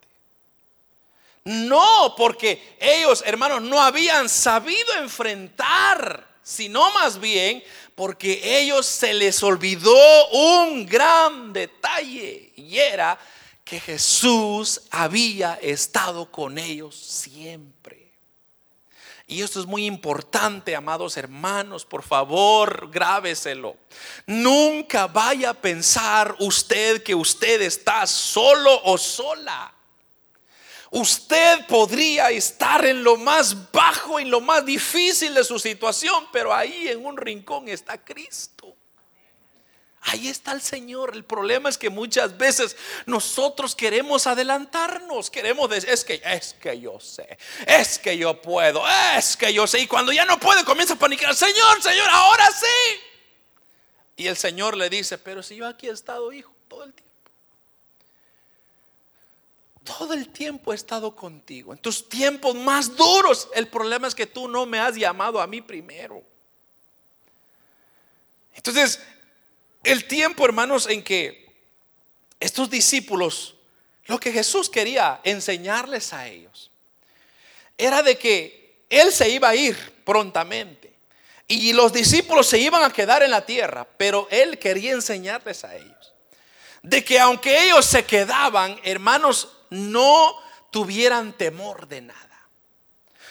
[1.45, 9.41] No, porque ellos, hermanos, no habían sabido enfrentar, sino más bien porque ellos se les
[9.43, 13.17] olvidó un gran detalle y era
[13.63, 18.11] que Jesús había estado con ellos siempre.
[19.27, 23.77] Y esto es muy importante, amados hermanos, por favor, grábeselo.
[24.25, 29.74] Nunca vaya a pensar usted que usted está solo o sola.
[30.91, 36.53] Usted podría estar en lo más bajo, en lo más difícil de su situación, pero
[36.53, 38.75] ahí en un rincón está Cristo.
[40.07, 41.15] Ahí está el Señor.
[41.15, 46.79] El problema es que muchas veces nosotros queremos adelantarnos, queremos decir, es que es que
[46.79, 48.83] yo sé, es que yo puedo,
[49.17, 49.79] es que yo sé.
[49.79, 53.01] Y cuando ya no puede, comienza a panicar, Señor, Señor, ahora sí.
[54.17, 57.04] Y el Señor le dice, pero si yo aquí he estado, hijo, todo el tiempo
[59.85, 61.71] todo el tiempo he estado contigo.
[61.71, 65.47] En tus tiempos más duros, el problema es que tú no me has llamado a
[65.47, 66.21] mí primero.
[68.53, 68.99] Entonces,
[69.83, 71.45] el tiempo, hermanos, en que
[72.39, 73.55] estos discípulos,
[74.05, 76.71] lo que Jesús quería enseñarles a ellos,
[77.77, 80.93] era de que Él se iba a ir prontamente.
[81.47, 85.75] Y los discípulos se iban a quedar en la tierra, pero Él quería enseñarles a
[85.75, 86.13] ellos.
[86.81, 90.35] De que aunque ellos se quedaban, hermanos, no
[90.71, 92.49] tuvieran temor de nada,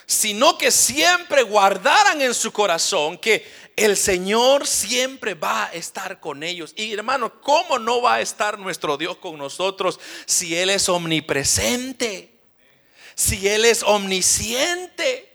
[0.05, 6.43] sino que siempre guardaran en su corazón que el Señor siempre va a estar con
[6.43, 6.73] ellos.
[6.77, 12.31] Y hermano, ¿cómo no va a estar nuestro Dios con nosotros si Él es omnipresente?
[13.15, 15.34] Si Él es omnisciente.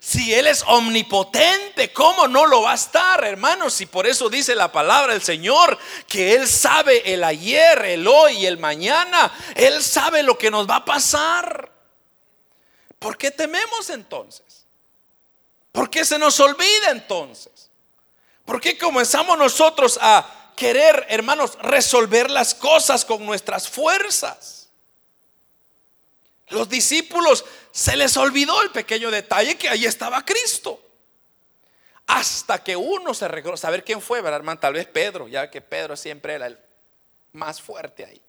[0.00, 3.80] Si Él es omnipotente, ¿cómo no lo va a estar, hermanos?
[3.80, 8.38] Y por eso dice la palabra del Señor, que Él sabe el ayer, el hoy
[8.38, 9.32] y el mañana.
[9.54, 11.72] Él sabe lo que nos va a pasar.
[12.98, 14.66] ¿Por qué tememos entonces?
[15.72, 17.70] ¿Por qué se nos olvida entonces?
[18.44, 24.70] ¿Por qué comenzamos nosotros a querer, hermanos, resolver las cosas con nuestras fuerzas?
[26.48, 27.44] Los discípulos
[27.78, 30.84] se les olvidó el pequeño detalle que ahí estaba Cristo.
[32.08, 34.58] Hasta que uno se recordó, saber quién fue, ¿verdad, hermano?
[34.58, 36.58] Tal vez Pedro, ya que Pedro siempre era el
[37.30, 38.20] más fuerte ahí.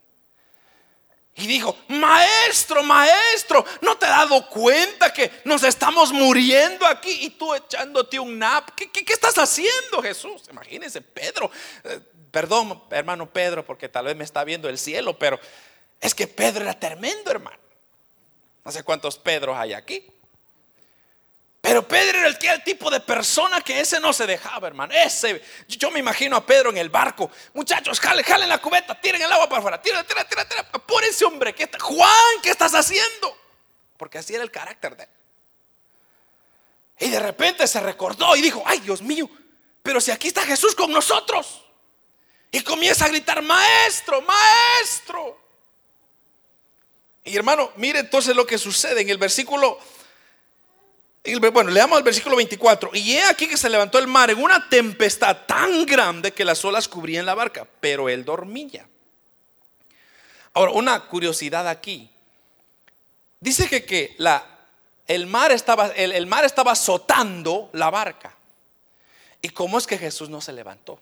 [1.33, 7.31] Y dijo, maestro, maestro, ¿no te has dado cuenta que nos estamos muriendo aquí y
[7.31, 8.69] tú echándote un nap?
[8.75, 10.43] ¿Qué, estás haciendo, Jesús?
[10.51, 11.49] Imagínense, Pedro.
[11.85, 15.39] Eh, perdón, hermano Pedro, porque tal vez me está viendo el cielo, pero
[15.99, 17.68] es que Pedro era tremendo, hermano.
[18.63, 20.05] No sé cuántos Pedros hay aquí.
[21.61, 24.93] Pero Pedro era el, el, tipo de persona que ese no se dejaba, hermano.
[24.93, 27.29] Ese, yo me imagino a Pedro en el barco.
[27.53, 30.63] Muchachos, jalen, jalen la cubeta, tiren el agua para afuera, tira, tira, tira, tira.
[30.63, 33.37] Por ese hombre, que está, Juan, ¿qué estás haciendo?
[33.97, 35.09] Porque así era el carácter de él.
[36.99, 39.29] Y de repente se recordó y dijo, ay Dios mío,
[39.83, 41.65] pero si aquí está Jesús con nosotros.
[42.51, 45.48] Y comienza a gritar, maestro, maestro.
[47.23, 49.77] Y hermano, mire entonces lo que sucede en el versículo,
[51.51, 52.91] bueno, leamos el versículo 24.
[52.93, 56.63] Y he aquí que se levantó el mar en una tempestad tan grande que las
[56.65, 58.87] olas cubrían la barca, pero él dormía.
[60.53, 62.09] Ahora, una curiosidad aquí.
[63.39, 64.45] Dice que, que la,
[65.07, 68.35] el, mar estaba, el, el mar estaba azotando la barca.
[69.41, 70.99] ¿Y cómo es que Jesús no se levantó?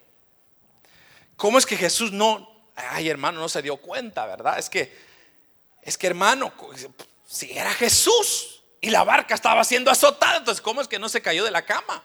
[1.35, 4.59] ¿Cómo es que Jesús no, ay hermano, no se dio cuenta, verdad?
[4.59, 5.06] Es que
[5.81, 6.53] es que hermano,
[7.27, 11.21] si era Jesús y la barca estaba siendo azotada, entonces ¿cómo es que no se
[11.21, 12.03] cayó de la cama?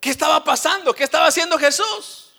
[0.00, 0.92] ¿Qué estaba pasando?
[0.94, 2.32] ¿Qué estaba haciendo Jesús?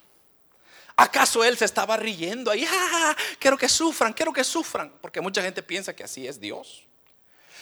[0.96, 2.68] ¿Acaso él se estaba riendo ahí?
[2.70, 4.94] Ah, quiero que sufran, quiero que sufran.
[5.02, 6.86] Porque mucha gente piensa que así es Dios.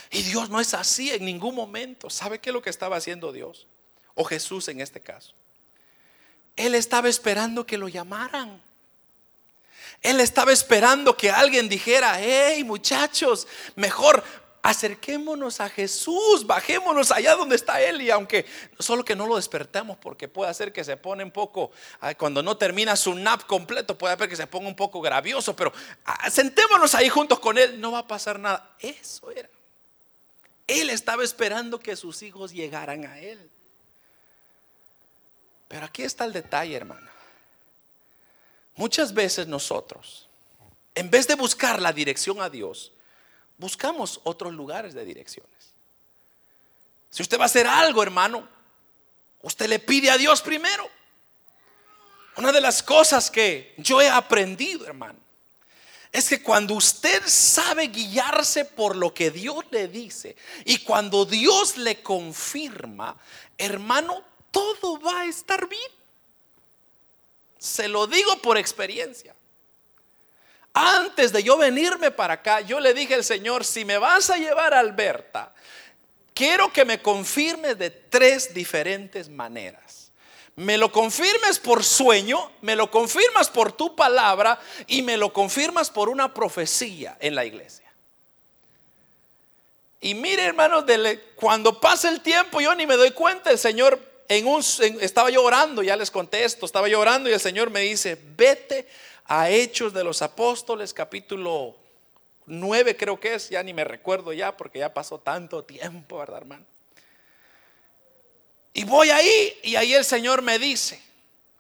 [0.10, 2.10] Y Dios no es así en ningún momento.
[2.10, 3.68] ¿Sabe qué es lo que estaba haciendo Dios?
[4.16, 5.34] O Jesús en este caso.
[6.56, 8.62] Él estaba esperando que lo llamaran.
[10.02, 14.24] Él estaba esperando que alguien dijera, hey muchachos, mejor
[14.64, 18.02] acerquémonos a Jesús, bajémonos allá donde está Él.
[18.02, 18.46] Y aunque
[18.80, 21.72] solo que no lo despertamos, porque puede hacer que se pone un poco,
[22.18, 25.74] cuando no termina su nap completo, puede hacer que se ponga un poco gravioso, pero
[26.06, 28.76] ah, sentémonos ahí juntos con Él, no va a pasar nada.
[28.80, 29.50] Eso era.
[30.68, 33.50] Él estaba esperando que sus hijos llegaran a Él.
[35.68, 37.10] Pero aquí está el detalle, hermano.
[38.76, 40.30] Muchas veces nosotros,
[40.96, 42.92] en vez de buscar la dirección a Dios,
[43.58, 45.74] buscamos otros lugares de direcciones.
[47.10, 48.48] Si usted va a hacer algo, hermano,
[49.42, 50.90] usted le pide a Dios primero.
[52.38, 55.20] Una de las cosas que yo he aprendido, hermano,
[56.12, 61.78] es que cuando usted sabe guiarse por lo que Dios le dice y cuando Dios
[61.78, 63.18] le confirma,
[63.58, 66.01] hermano, todo va a estar bien.
[67.62, 69.36] Se lo digo por experiencia.
[70.74, 74.38] Antes de yo venirme para acá, yo le dije al Señor, si me vas a
[74.38, 75.54] llevar a Alberta,
[76.34, 80.12] quiero que me confirmes de tres diferentes maneras.
[80.56, 85.92] Me lo confirmes por sueño, me lo confirmas por tu palabra y me lo confirmas
[85.92, 87.94] por una profecía en la iglesia.
[90.00, 90.84] Y mire, hermanos,
[91.36, 94.11] cuando pasa el tiempo, yo ni me doy cuenta, el Señor
[95.02, 98.88] estaba yo orando, ya les contesto, estaba yo orando y el Señor me dice, vete
[99.26, 101.76] a Hechos de los Apóstoles, capítulo
[102.46, 106.38] 9 creo que es, ya ni me recuerdo ya porque ya pasó tanto tiempo, ¿verdad,
[106.38, 106.66] hermano?
[108.74, 111.02] Y voy ahí y ahí el Señor me dice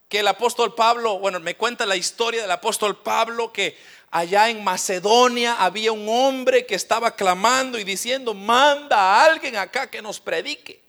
[0.07, 3.78] que el apóstol Pablo, bueno, me cuenta la historia del apóstol Pablo que
[4.11, 9.89] allá en Macedonia había un hombre que estaba clamando y diciendo, manda a alguien acá
[9.89, 10.80] que nos predique.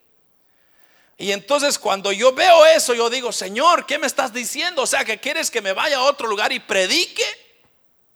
[1.22, 4.82] Y entonces cuando yo veo eso, yo digo, Señor, ¿qué me estás diciendo?
[4.82, 7.22] O sea, que quieres que me vaya a otro lugar y predique.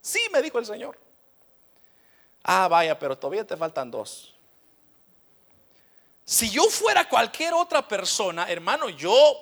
[0.00, 0.98] Sí, me dijo el Señor.
[2.42, 4.34] Ah, vaya, pero todavía te faltan dos.
[6.24, 9.38] Si yo fuera cualquier otra persona, hermano, yo,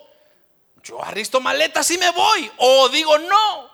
[0.83, 2.53] yo arristo maletas y me voy.
[2.59, 3.71] O digo no.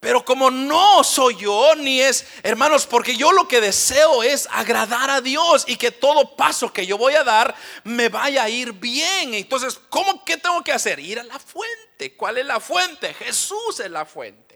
[0.00, 5.10] Pero como no soy yo, ni es, hermanos, porque yo lo que deseo es agradar
[5.10, 8.72] a Dios y que todo paso que yo voy a dar me vaya a ir
[8.72, 9.34] bien.
[9.34, 11.00] Entonces, ¿cómo que tengo que hacer?
[11.00, 12.14] Ir a la fuente.
[12.16, 13.12] ¿Cuál es la fuente?
[13.14, 14.47] Jesús es la fuente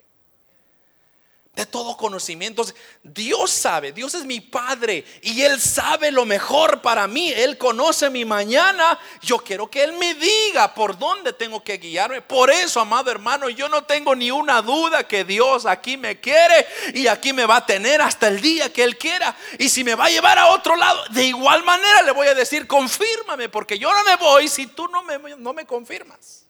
[1.55, 2.64] de todo conocimiento.
[3.03, 7.30] Dios sabe, Dios es mi Padre y Él sabe lo mejor para mí.
[7.30, 8.98] Él conoce mi mañana.
[9.20, 12.22] Yo quiero que Él me diga por dónde tengo que guiarme.
[12.22, 16.66] Por eso, amado hermano, yo no tengo ni una duda que Dios aquí me quiere
[16.94, 19.36] y aquí me va a tener hasta el día que Él quiera.
[19.59, 22.34] Y si me va a llevar a otro lado, de igual manera le voy a
[22.34, 26.41] decir, confírmame, porque yo no me voy si tú no me, no me confirmas.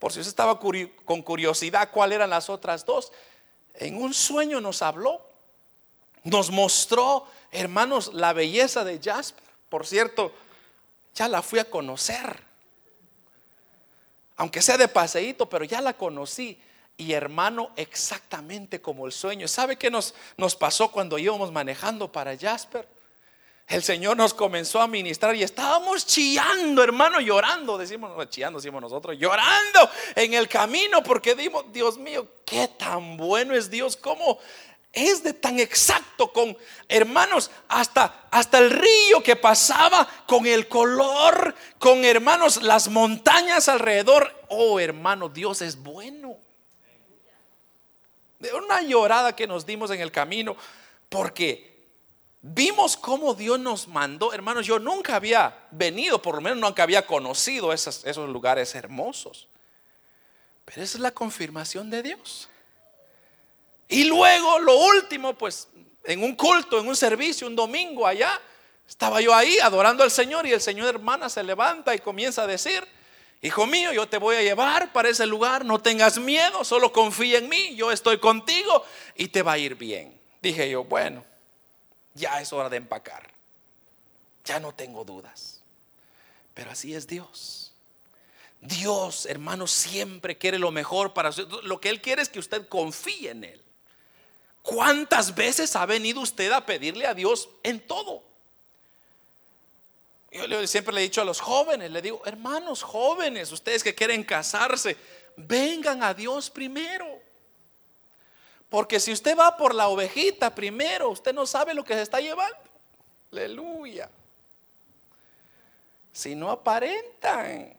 [0.00, 3.12] Por si usted estaba con curiosidad, ¿cuáles eran las otras dos?
[3.74, 5.20] En un sueño nos habló,
[6.24, 9.44] nos mostró, hermanos, la belleza de Jasper.
[9.68, 10.32] Por cierto,
[11.14, 12.42] ya la fui a conocer.
[14.36, 16.58] Aunque sea de paseíto, pero ya la conocí.
[16.96, 19.46] Y hermano, exactamente como el sueño.
[19.48, 22.88] ¿Sabe qué nos, nos pasó cuando íbamos manejando para Jasper?
[23.70, 29.16] El Señor nos comenzó a ministrar y estábamos chillando, hermano, llorando, decimos, chillando, decimos nosotros,
[29.16, 34.40] llorando en el camino porque dimos, Dios mío, qué tan bueno es Dios, cómo
[34.92, 36.58] es de tan exacto con
[36.88, 44.34] hermanos hasta hasta el río que pasaba con el color, con hermanos las montañas alrededor.
[44.48, 46.36] Oh, hermano, Dios es bueno.
[48.40, 50.56] De una llorada que nos dimos en el camino
[51.08, 51.69] porque
[52.42, 57.06] Vimos cómo Dios nos mandó, hermanos, yo nunca había venido, por lo menos nunca había
[57.06, 59.46] conocido esos, lugares hermosos.
[60.64, 62.48] Pero esa es la confirmación de Dios.
[63.88, 65.68] Y luego, lo último, pues,
[66.04, 68.40] en un culto, en un servicio, un domingo allá,
[68.88, 72.46] estaba yo ahí adorando al Señor y el Señor hermana se levanta y comienza a
[72.46, 72.86] decir,
[73.42, 77.38] hijo mío, yo te voy a llevar para ese lugar, no tengas miedo, solo confía
[77.38, 78.82] en mí, yo estoy contigo
[79.14, 80.18] y te va a ir bien.
[80.40, 81.24] Dije yo, bueno,
[82.14, 83.30] ya es hora de empacar.
[84.44, 85.60] Ya no tengo dudas.
[86.54, 87.72] Pero así es Dios.
[88.60, 91.46] Dios, hermano, siempre quiere lo mejor para usted.
[91.62, 93.62] Lo que Él quiere es que usted confíe en Él.
[94.62, 98.22] ¿Cuántas veces ha venido usted a pedirle a Dios en todo?
[100.30, 104.22] Yo siempre le he dicho a los jóvenes, le digo, hermanos jóvenes, ustedes que quieren
[104.22, 104.96] casarse,
[105.36, 107.19] vengan a Dios primero.
[108.70, 112.20] Porque si usted va por la ovejita primero, usted no sabe lo que se está
[112.20, 112.56] llevando.
[113.32, 114.08] Aleluya.
[116.12, 117.76] Si no aparentan,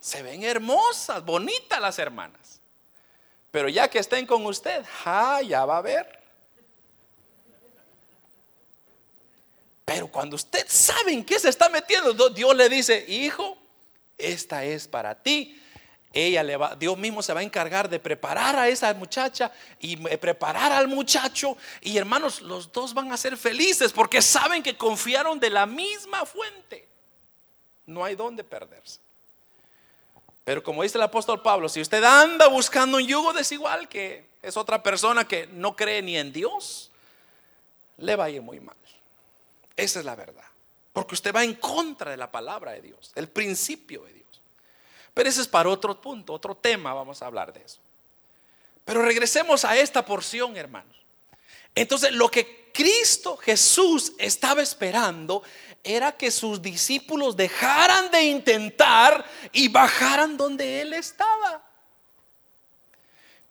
[0.00, 2.60] se ven hermosas, bonitas las hermanas.
[3.50, 6.18] Pero ya que estén con usted, ah, ya va a ver.
[9.84, 13.58] Pero cuando usted sabe en qué se está metiendo, Dios le dice, hijo,
[14.16, 15.62] esta es para ti
[16.12, 19.96] ella le va, Dios mismo se va a encargar de preparar a esa muchacha y
[19.96, 21.56] preparar al muchacho.
[21.80, 26.24] Y hermanos, los dos van a ser felices porque saben que confiaron de la misma
[26.24, 26.88] fuente.
[27.86, 29.00] No hay dónde perderse.
[30.44, 34.56] Pero como dice el apóstol Pablo, si usted anda buscando un yugo desigual, que es
[34.56, 36.90] otra persona que no cree ni en Dios,
[37.98, 38.76] le va a ir muy mal.
[39.76, 40.44] Esa es la verdad.
[40.92, 44.27] Porque usted va en contra de la palabra de Dios, el principio de Dios.
[45.18, 47.80] Pero ese es para otro punto, otro tema, vamos a hablar de eso.
[48.84, 50.96] Pero regresemos a esta porción, hermanos.
[51.74, 55.42] Entonces, lo que Cristo Jesús estaba esperando
[55.82, 61.68] era que sus discípulos dejaran de intentar y bajaran donde Él estaba.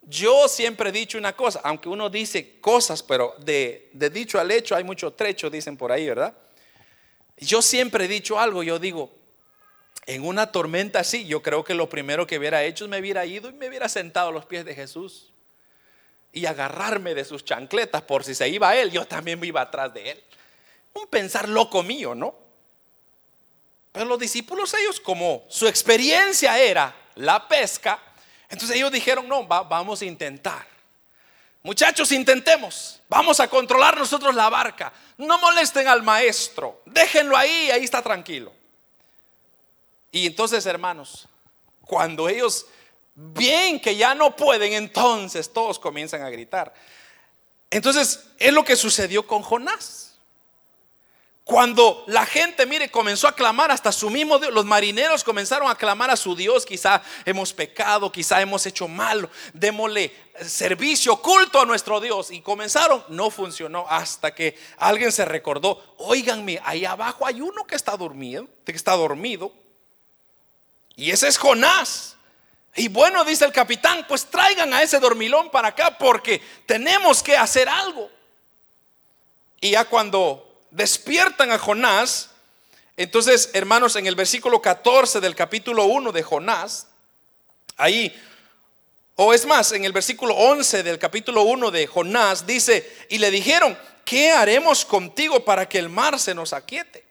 [0.04, 4.52] Yo siempre he dicho una cosa, aunque uno dice cosas, pero de, de dicho al
[4.52, 6.34] hecho hay mucho trecho, dicen por ahí, ¿verdad?
[7.36, 9.17] Yo siempre he dicho algo, yo digo,
[10.08, 13.26] en una tormenta así, yo creo que lo primero que hubiera hecho es me hubiera
[13.26, 15.34] ido y me hubiera sentado a los pies de Jesús
[16.32, 19.94] y agarrarme de sus chancletas por si se iba él, yo también me iba atrás
[19.94, 20.24] de él.
[20.94, 22.34] Un pensar loco mío, ¿no?
[23.92, 28.00] Pero los discípulos ellos como su experiencia era la pesca,
[28.50, 30.66] entonces ellos dijeron, no, vamos a intentar.
[31.64, 33.02] Muchachos, intentemos.
[33.10, 34.94] Vamos a controlar nosotros la barca.
[35.18, 36.82] No molesten al maestro.
[36.86, 38.54] Déjenlo ahí, ahí está tranquilo.
[40.18, 41.28] Y entonces, hermanos,
[41.82, 42.66] cuando ellos
[43.14, 46.74] ven que ya no pueden, entonces todos comienzan a gritar.
[47.70, 50.16] Entonces, es lo que sucedió con Jonás.
[51.44, 55.76] Cuando la gente, mire, comenzó a clamar hasta su mismo Dios, los marineros comenzaron a
[55.76, 61.66] clamar a su Dios, quizá hemos pecado, quizá hemos hecho mal, démosle servicio oculto a
[61.66, 62.32] nuestro Dios.
[62.32, 67.76] Y comenzaron, no funcionó hasta que alguien se recordó, oiganme, ahí abajo hay uno que
[67.76, 69.54] está dormido, que está dormido,
[70.98, 72.16] y ese es Jonás.
[72.76, 77.38] Y bueno, dice el capitán, pues traigan a ese dormilón para acá porque tenemos que
[77.38, 78.10] hacer algo.
[79.62, 82.32] Y ya cuando despiertan a Jonás,
[82.98, 86.88] entonces, hermanos, en el versículo 14 del capítulo 1 de Jonás,
[87.78, 88.16] ahí,
[89.16, 93.30] o es más, en el versículo 11 del capítulo 1 de Jonás, dice, y le
[93.30, 97.07] dijeron, ¿qué haremos contigo para que el mar se nos aquiete?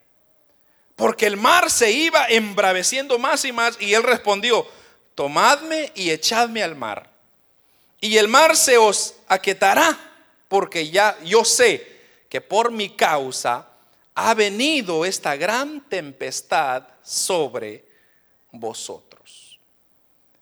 [0.96, 4.66] Porque el mar se iba embraveciendo más y más, y él respondió,
[5.14, 7.10] tomadme y echadme al mar.
[8.00, 9.98] Y el mar se os aquietará,
[10.48, 11.86] porque ya yo sé
[12.28, 13.68] que por mi causa
[14.14, 17.84] ha venido esta gran tempestad sobre
[18.50, 19.60] vosotros.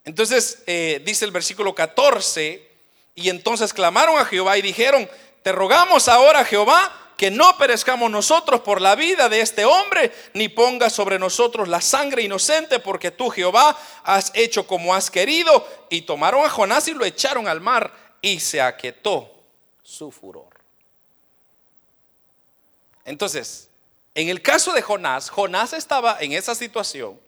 [0.04, 2.70] Entonces eh, dice el versículo 14,
[3.16, 5.08] y entonces clamaron a Jehová y dijeron,
[5.42, 10.48] te rogamos ahora Jehová que no perezcamos nosotros por la vida de este hombre, ni
[10.48, 15.66] ponga sobre nosotros la sangre inocente, porque tú, Jehová, has hecho como has querido.
[15.90, 19.30] Y tomaron a Jonás y lo echaron al mar, y se aquietó
[19.82, 20.54] su furor.
[23.04, 23.68] Entonces,
[24.14, 27.20] en el caso de Jonás, Jonás estaba en esa situación,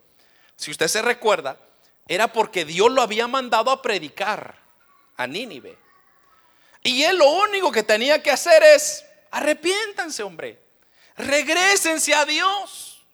[0.57, 1.59] si usted se recuerda,
[2.09, 4.59] era porque Dios lo había mandado a predicar
[5.17, 5.77] a Nínive.
[6.83, 10.59] Y él lo único que tenía que hacer es Arrepiéntanse, hombre.
[11.17, 13.05] Regrésense a Dios.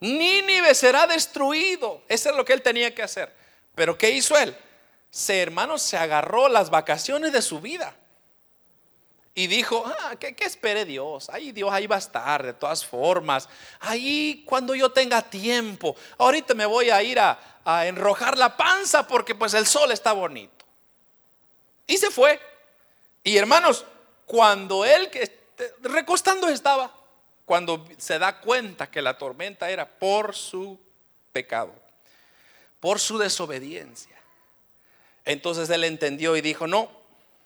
[0.00, 2.02] Nínive será destruido.
[2.08, 3.34] Eso es lo que él tenía que hacer.
[3.74, 4.56] Pero ¿qué hizo él?
[5.10, 7.94] Se, hermano, se agarró las vacaciones de su vida.
[9.34, 11.30] Y dijo, ah, ¿qué, espere Dios?
[11.30, 13.48] Ahí Dios ahí va a estar de todas formas.
[13.80, 15.94] Ahí cuando yo tenga tiempo.
[16.18, 20.12] Ahorita me voy a ir a, a enrojar la panza porque pues el sol está
[20.12, 20.64] bonito.
[21.86, 22.40] Y se fue.
[23.22, 23.84] Y hermanos,
[24.26, 25.37] cuando él que
[25.82, 26.94] recostando estaba
[27.44, 30.78] cuando se da cuenta que la tormenta era por su
[31.32, 31.74] pecado,
[32.80, 34.16] por su desobediencia.
[35.24, 36.90] Entonces él entendió y dijo, no,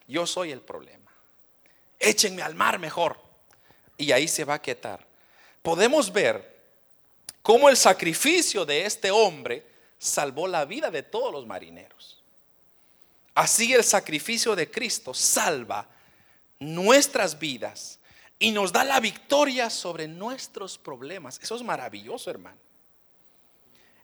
[0.07, 1.11] yo soy el problema.
[1.99, 3.21] Échenme al mar mejor.
[3.97, 5.07] Y ahí se va a quietar.
[5.63, 6.61] Podemos ver
[7.43, 9.65] cómo el sacrificio de este hombre
[9.99, 12.21] salvó la vida de todos los marineros.
[13.35, 15.87] Así el sacrificio de Cristo salva
[16.59, 18.01] nuestras vidas
[18.43, 21.38] y nos da la victoria sobre nuestros problemas.
[21.40, 22.59] Eso es maravilloso, hermano.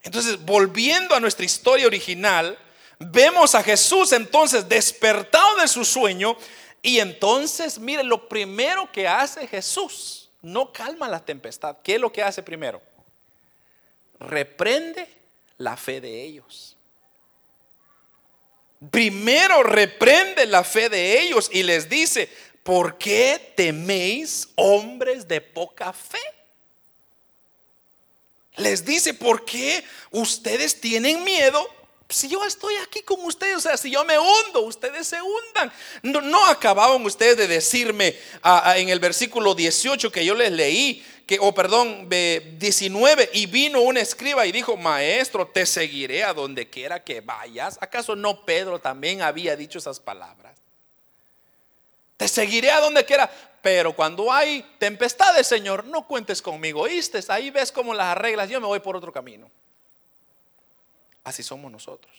[0.01, 2.57] Entonces, volviendo a nuestra historia original,
[3.01, 6.37] vemos a Jesús entonces despertado de su sueño
[6.81, 11.79] y entonces, mire, lo primero que hace Jesús, no calma la tempestad.
[11.83, 12.81] ¿Qué es lo que hace primero?
[14.21, 15.09] Reprende
[15.57, 16.77] la fe de ellos.
[18.93, 22.31] Primero reprende la fe de ellos y les dice,
[22.69, 26.19] ¿por qué teméis hombres de poca fe?
[28.57, 31.67] Les dice, ¿por qué ustedes tienen miedo?
[32.11, 35.73] Si yo estoy aquí con ustedes, o sea, si yo me hundo, ustedes se hundan.
[36.03, 38.15] No, acababan ustedes de decirme
[38.77, 43.97] en el versículo 18 que yo les leí, que, o perdón, 19, y vino un
[43.97, 47.79] escriba y dijo, maestro, te seguiré a donde quiera que vayas.
[47.81, 50.58] ¿Acaso no Pedro también había dicho esas palabras?
[52.19, 53.31] Te seguiré a donde quiera.
[53.63, 56.83] Pero cuando hay tempestades, Señor, no cuentes conmigo.
[56.83, 57.21] ¿Oíste?
[57.29, 58.51] Ahí ves cómo las arreglas.
[58.51, 59.51] Yo me voy por otro camino.
[61.25, 62.13] Así somos nosotros.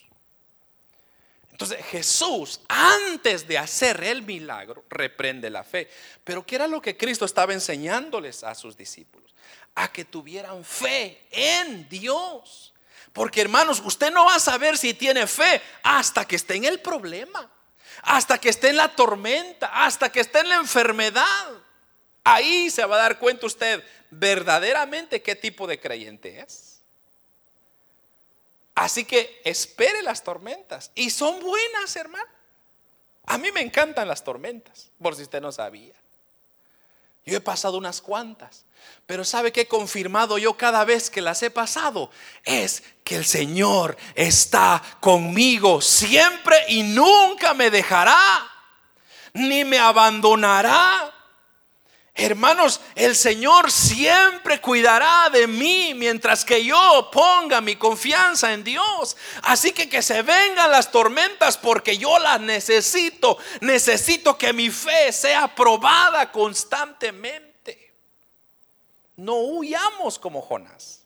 [1.52, 5.90] Entonces Jesús, antes de hacer el milagro, reprende la fe.
[6.24, 9.36] Pero ¿qué era lo que Cristo estaba enseñándoles a sus discípulos?
[9.76, 12.74] A que tuvieran fe en Dios.
[13.12, 16.80] Porque hermanos, usted no va a saber si tiene fe hasta que esté en el
[16.80, 17.52] problema
[18.04, 21.48] hasta que esté en la tormenta, hasta que esté en la enfermedad.
[22.24, 26.82] Ahí se va a dar cuenta usted verdaderamente qué tipo de creyente es.
[28.76, 30.92] Así que espere las tormentas.
[30.96, 32.30] Y son buenas, hermano.
[33.26, 35.94] A mí me encantan las tormentas, por si usted no sabía.
[37.30, 38.66] Yo he pasado unas cuantas,
[39.06, 42.12] pero ¿sabe qué he confirmado yo cada vez que las he pasado?
[42.44, 48.18] Es que el Señor está conmigo siempre y nunca me dejará,
[49.34, 51.14] ni me abandonará.
[52.20, 59.16] Hermanos, el Señor siempre cuidará de mí mientras que yo ponga mi confianza en Dios.
[59.44, 63.38] Así que que se vengan las tormentas porque yo las necesito.
[63.62, 67.94] Necesito que mi fe sea probada constantemente.
[69.16, 71.00] No huyamos como Jonás.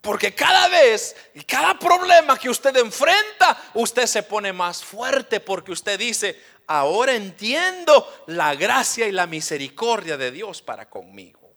[0.00, 5.72] Porque cada vez y cada problema que usted enfrenta, usted se pone más fuerte porque
[5.72, 11.54] usted dice, ahora entiendo la gracia y la misericordia de Dios para conmigo.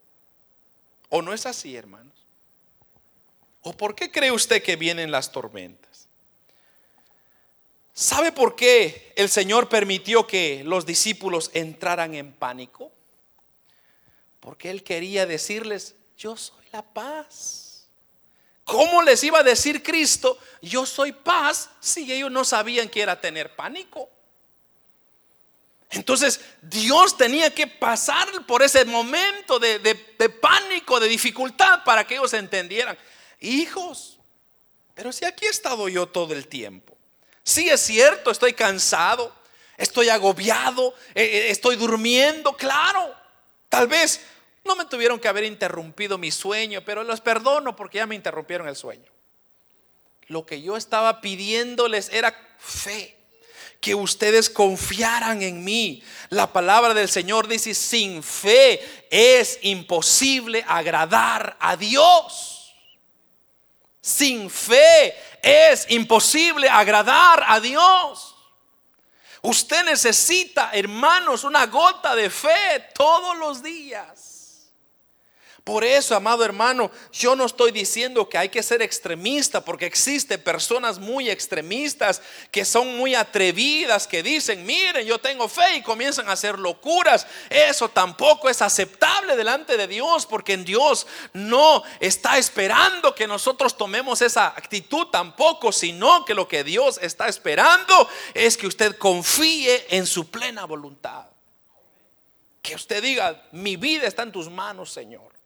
[1.10, 2.14] ¿O no es así, hermanos?
[3.62, 6.07] ¿O por qué cree usted que vienen las tormentas?
[7.93, 12.91] ¿Sabe por qué el Señor permitió que los discípulos entraran en pánico?
[14.39, 17.89] Porque Él quería decirles, yo soy la paz.
[18.64, 23.20] ¿Cómo les iba a decir Cristo, yo soy paz, si ellos no sabían que era
[23.20, 24.10] tener pánico?
[25.92, 29.80] Entonces Dios tenía que pasar por ese momento de,
[30.40, 32.98] pánico, de dificultad, para que ellos entendieran.
[33.40, 34.20] Hijos,
[34.94, 36.96] pero si aquí he estado yo todo el tiempo.
[37.44, 39.34] Sí es cierto, estoy cansado,
[39.78, 43.16] estoy agobiado, eh, eh, estoy durmiendo, claro.
[43.68, 44.22] Tal vez
[44.64, 48.68] no me tuvieron que haber interrumpido mi sueño, pero los perdono porque ya me interrumpieron
[48.68, 49.12] el sueño.
[50.28, 53.19] Lo que yo estaba pidiéndoles era fe
[53.80, 56.04] que ustedes confiaran en mí.
[56.30, 62.76] La palabra del Señor dice, sin fe es imposible agradar a Dios.
[64.02, 68.36] Sin fe es imposible agradar a Dios.
[69.42, 74.29] Usted necesita, hermanos, una gota de fe todos los días.
[75.64, 80.41] Por eso, amado hermano, yo no estoy diciendo que hay que ser extremista, porque existen
[80.41, 86.30] personas muy extremistas que son muy atrevidas, que dicen, miren, yo tengo fe y comienzan
[86.30, 87.28] a hacer locuras.
[87.49, 93.78] Eso tampoco es aceptable delante de Dios, porque en Dios no está esperando que nosotros
[93.78, 99.86] tomemos esa actitud tampoco, sino que lo que Dios está esperando es que usted confíe
[99.95, 101.26] en su plena voluntad.
[102.62, 105.39] Que usted diga, mi vida está en tus manos, Señor.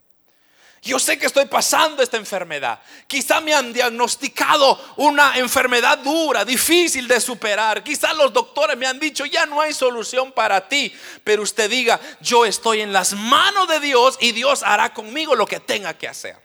[0.83, 2.77] Yo sé que estoy pasando esta enfermedad.
[3.07, 7.81] Quizá me han diagnosticado una enfermedad dura, difícil de superar.
[7.81, 10.93] Quizá los doctores me han dicho, ya no hay solución para ti.
[11.23, 15.45] Pero usted diga, yo estoy en las manos de Dios y Dios hará conmigo lo
[15.45, 16.35] que tenga que hacer.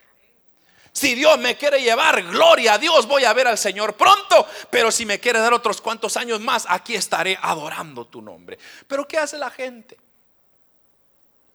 [0.93, 4.47] Si Dios me quiere llevar, gloria a Dios, voy a ver al Señor pronto.
[4.71, 8.57] Pero si me quiere dar otros cuantos años más, aquí estaré adorando tu nombre.
[8.87, 9.97] Pero ¿qué hace la gente?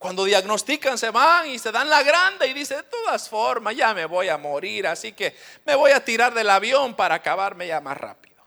[0.03, 3.93] Cuando diagnostican se van y se dan la grande y dice, de todas formas, ya
[3.93, 5.33] me voy a morir, así que
[5.63, 8.43] me voy a tirar del avión para acabarme ya más rápido.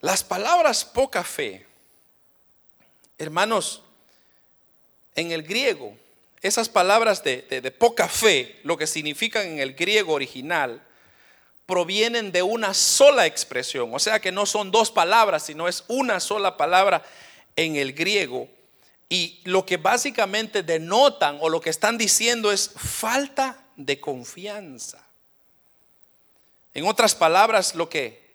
[0.00, 1.66] Las palabras poca fe,
[3.18, 3.82] hermanos,
[5.14, 5.94] en el griego,
[6.40, 10.82] esas palabras de, de poca fe, lo que significan en el griego original,
[11.66, 16.20] provienen de una sola expresión, o sea que no son dos palabras, sino es una
[16.20, 17.04] sola palabra
[17.54, 18.48] en el griego
[19.08, 25.02] y lo que básicamente denotan o lo que están diciendo es falta de confianza.
[26.74, 28.28] En otras palabras, lo que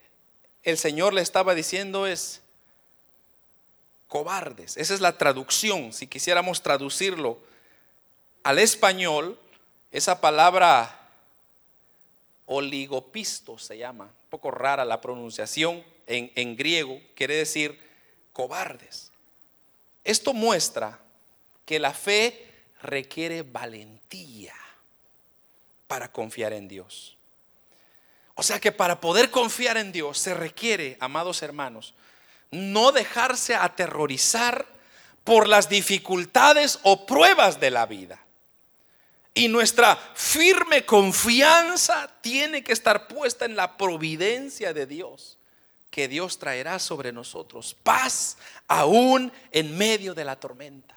[0.63, 2.41] el Señor le estaba diciendo es
[4.07, 4.77] cobardes.
[4.77, 5.93] Esa es la traducción.
[5.93, 7.39] Si quisiéramos traducirlo
[8.43, 9.39] al español,
[9.91, 10.99] esa palabra
[12.45, 17.79] oligopisto se llama, un poco rara la pronunciación en, en griego, quiere decir
[18.33, 19.12] cobardes.
[20.03, 20.99] Esto muestra
[21.65, 22.49] que la fe
[22.81, 24.53] requiere valentía
[25.87, 27.17] para confiar en Dios.
[28.35, 31.93] O sea que para poder confiar en Dios se requiere, amados hermanos,
[32.51, 34.65] no dejarse aterrorizar
[35.23, 38.19] por las dificultades o pruebas de la vida.
[39.33, 45.37] Y nuestra firme confianza tiene que estar puesta en la providencia de Dios
[45.93, 47.75] que Dios traerá sobre nosotros.
[47.83, 48.35] Paz
[48.67, 50.95] aún en medio de la tormenta.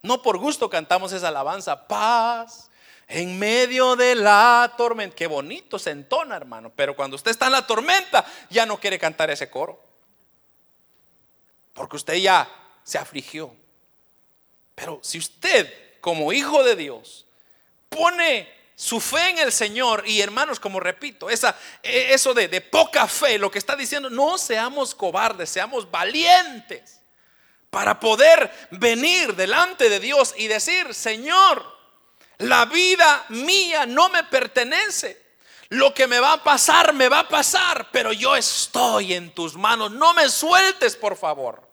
[0.00, 2.70] No por gusto cantamos esa alabanza, paz
[3.08, 5.14] en medio de la tormenta.
[5.14, 6.72] Qué bonito se entona, hermano.
[6.74, 9.84] Pero cuando usted está en la tormenta, ya no quiere cantar ese coro.
[11.74, 12.48] Porque usted ya
[12.84, 13.54] se afligió.
[14.74, 17.26] Pero si usted, como hijo de Dios,
[17.90, 22.60] pone su fe en el Señor, y hermanos, como repito, esa, e, eso de, de
[22.60, 27.00] poca fe, lo que está diciendo, no seamos cobardes, seamos valientes
[27.70, 31.64] para poder venir delante de Dios y decir, Señor,
[32.38, 35.24] la vida mía no me pertenece.
[35.70, 39.56] Lo que me va a pasar, me va a pasar, pero yo estoy en tus
[39.56, 39.90] manos.
[39.90, 41.65] No me sueltes, por favor.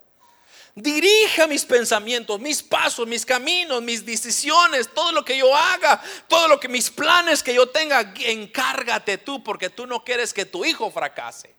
[0.76, 6.48] Dirija mis pensamientos, mis pasos, mis caminos, mis decisiones, todo lo que yo haga, todo
[6.48, 10.66] lo que mis planes que yo tenga, encárgate tú porque tú no quieres que tu
[10.66, 11.54] hijo fracase.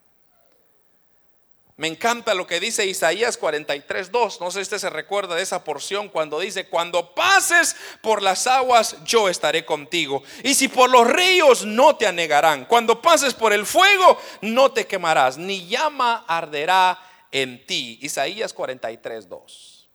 [1.76, 4.40] Me encanta lo que dice Isaías 43, 2.
[4.40, 8.46] No sé si usted se recuerda de esa porción cuando dice, cuando pases por las
[8.46, 10.22] aguas, yo estaré contigo.
[10.44, 12.64] Y si por los ríos, no te anegarán.
[12.66, 17.00] Cuando pases por el fuego, no te quemarás, ni llama arderá
[17.34, 17.98] en ti.
[18.00, 19.88] Isaías 43, 2.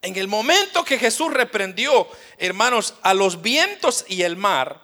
[0.00, 2.08] En el momento que Jesús reprendió,
[2.38, 4.80] hermanos, a los vientos y el mar,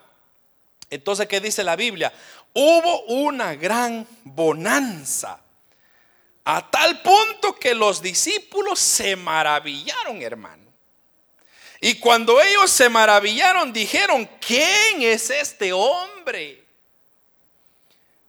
[0.91, 2.13] entonces, ¿qué dice la Biblia?
[2.59, 5.41] hubo una gran bonanza.
[6.45, 10.65] A tal punto que los discípulos se maravillaron, hermano.
[11.81, 16.65] Y cuando ellos se maravillaron, dijeron, ¿quién es este hombre?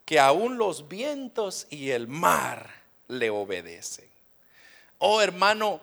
[0.06, 2.79] Que aún los vientos y el mar
[3.10, 4.10] le obedecen.
[4.99, 5.82] Oh hermano,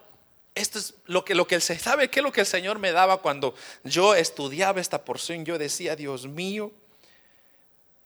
[0.55, 2.93] esto es lo que, lo que se sabe, que es lo que el Señor me
[2.93, 3.55] daba cuando
[3.85, 5.45] yo estudiaba esta porción.
[5.45, 6.73] Yo decía, Dios mío,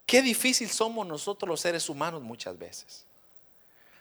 [0.04, 3.04] qué difícil somos nosotros los seres humanos muchas veces.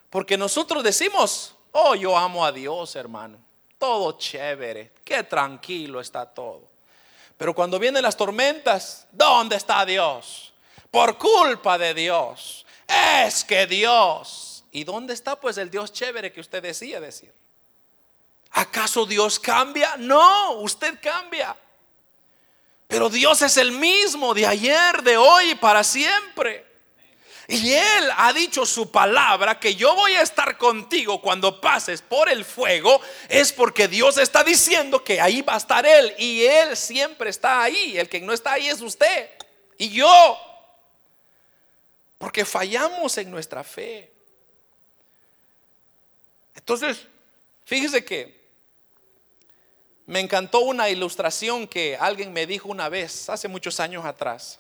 [0.10, 3.38] Porque nosotros decimos, oh, yo amo a Dios, hermano
[3.80, 6.68] todo chévere, qué tranquilo está todo.
[7.38, 10.54] Pero cuando vienen las tormentas, ¿dónde está Dios?
[10.92, 12.66] Por culpa de Dios.
[12.86, 14.49] Es que Dios.
[14.72, 17.34] ¿Y dónde está pues el Dios chévere que usted decía decir?
[18.52, 19.96] ¿Acaso Dios cambia?
[19.98, 21.56] No, usted cambia.
[22.88, 26.66] Pero Dios es el mismo de ayer, de hoy y para siempre.
[27.48, 32.30] Y Él ha dicho su palabra que yo voy a estar contigo cuando pases por
[32.30, 33.02] el fuego.
[33.28, 36.14] Es porque Dios está diciendo que ahí va a estar Él.
[36.20, 37.98] Y Él siempre está ahí.
[37.98, 39.32] El que no está ahí es usted.
[39.80, 40.38] Y yo.
[42.20, 44.12] Porque fallamos en nuestra fe.
[46.60, 47.08] Entonces,
[47.66, 48.38] fíjese que
[50.06, 54.60] me encantó una ilustración que alguien me dijo una vez, hace muchos años atrás.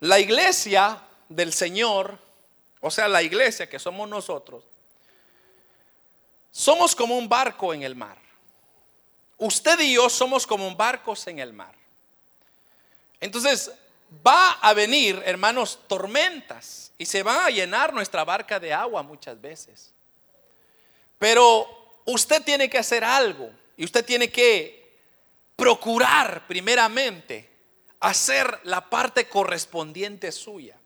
[0.00, 2.18] La iglesia del Señor,
[2.80, 4.64] o sea, la iglesia que somos nosotros,
[6.50, 8.16] somos como un barco en el mar.
[9.36, 11.74] Usted y yo somos como barcos en el mar.
[13.20, 13.70] Entonces,
[14.26, 19.38] va a venir, hermanos, tormentas y se va a llenar nuestra barca de agua muchas
[19.38, 19.92] veces.
[21.18, 24.94] Pero usted tiene que hacer algo y usted tiene que
[25.56, 27.48] procurar primeramente
[28.00, 30.76] hacer la parte correspondiente suya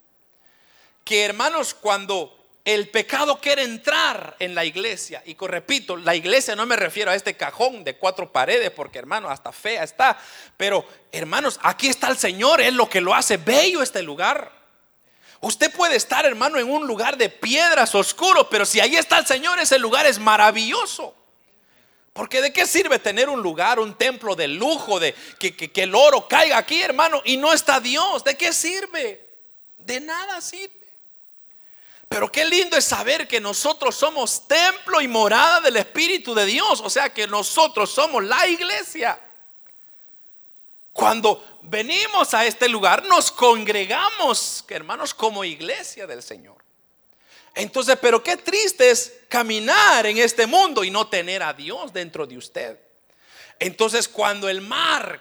[1.05, 6.67] que hermanos, cuando el pecado quiere entrar en la iglesia, y repito, la iglesia no
[6.67, 10.17] me refiero a este cajón de cuatro paredes, porque hermano, hasta fea está,
[10.57, 14.60] pero hermanos, aquí está el Señor, es lo que lo hace bello este lugar.
[15.41, 19.27] Usted puede estar, hermano, en un lugar de piedras oscuro, pero si ahí está el
[19.27, 21.15] Señor, ese lugar es maravilloso.
[22.13, 25.95] Porque de qué sirve tener un lugar, un templo de lujo, de que, que el
[25.95, 28.23] oro caiga aquí, hermano, y no está Dios?
[28.25, 29.27] ¿De qué sirve?
[29.79, 30.81] De nada sirve.
[32.11, 36.83] Pero qué lindo es saber que nosotros somos templo y morada del Espíritu de Dios.
[36.85, 39.19] O sea que nosotros somos la iglesia.
[40.93, 46.57] Cuando venimos a este lugar, nos congregamos, hermanos, como iglesia del Señor.
[47.55, 52.27] Entonces, pero qué triste es caminar en este mundo y no tener a Dios dentro
[52.27, 52.79] de usted.
[53.59, 55.21] Entonces, cuando el mar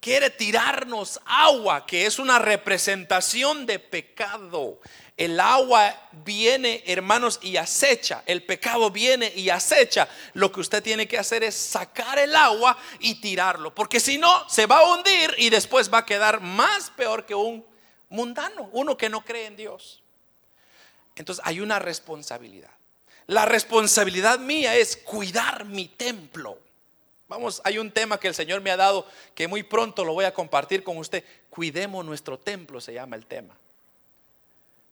[0.00, 4.80] quiere tirarnos agua, que es una representación de pecado,
[5.18, 8.22] el agua viene, hermanos, y acecha.
[8.24, 10.08] El pecado viene y acecha.
[10.34, 13.74] Lo que usted tiene que hacer es sacar el agua y tirarlo.
[13.74, 17.34] Porque si no, se va a hundir y después va a quedar más peor que
[17.34, 17.66] un
[18.08, 20.04] mundano, uno que no cree en Dios.
[21.16, 22.70] Entonces hay una responsabilidad.
[23.26, 26.60] La responsabilidad mía es cuidar mi templo.
[27.28, 30.24] Vamos, hay un tema que el Señor me ha dado que muy pronto lo voy
[30.24, 31.22] a compartir con usted.
[31.50, 33.54] Cuidemos nuestro templo, se llama el tema.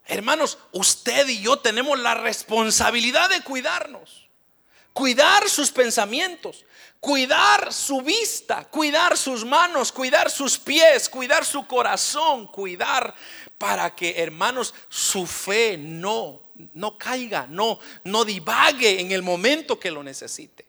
[0.05, 4.28] Hermanos, usted y yo tenemos la responsabilidad de cuidarnos.
[4.93, 6.64] Cuidar sus pensamientos,
[7.01, 13.14] cuidar su vista, cuidar sus manos, cuidar sus pies, cuidar su corazón, cuidar
[13.59, 19.91] para que, hermanos, su fe no no caiga, no no divague en el momento que
[19.91, 20.65] lo necesite.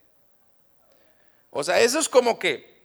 [1.58, 2.78] O sea, eso es como que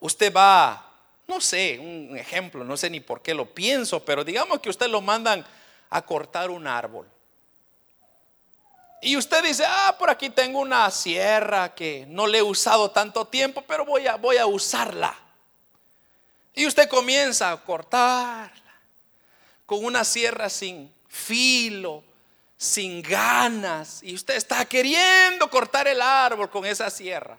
[0.00, 0.88] usted va
[1.28, 4.88] no sé, un ejemplo, no sé ni por qué lo pienso, pero digamos que usted
[4.88, 5.44] lo mandan
[5.90, 7.06] a cortar un árbol.
[9.02, 13.26] Y usted dice, ah, por aquí tengo una sierra que no le he usado tanto
[13.26, 15.14] tiempo, pero voy a, voy a usarla.
[16.54, 18.80] Y usted comienza a cortarla
[19.66, 22.02] con una sierra sin filo,
[22.58, 24.02] sin ganas.
[24.02, 27.38] Y usted está queriendo cortar el árbol con esa sierra.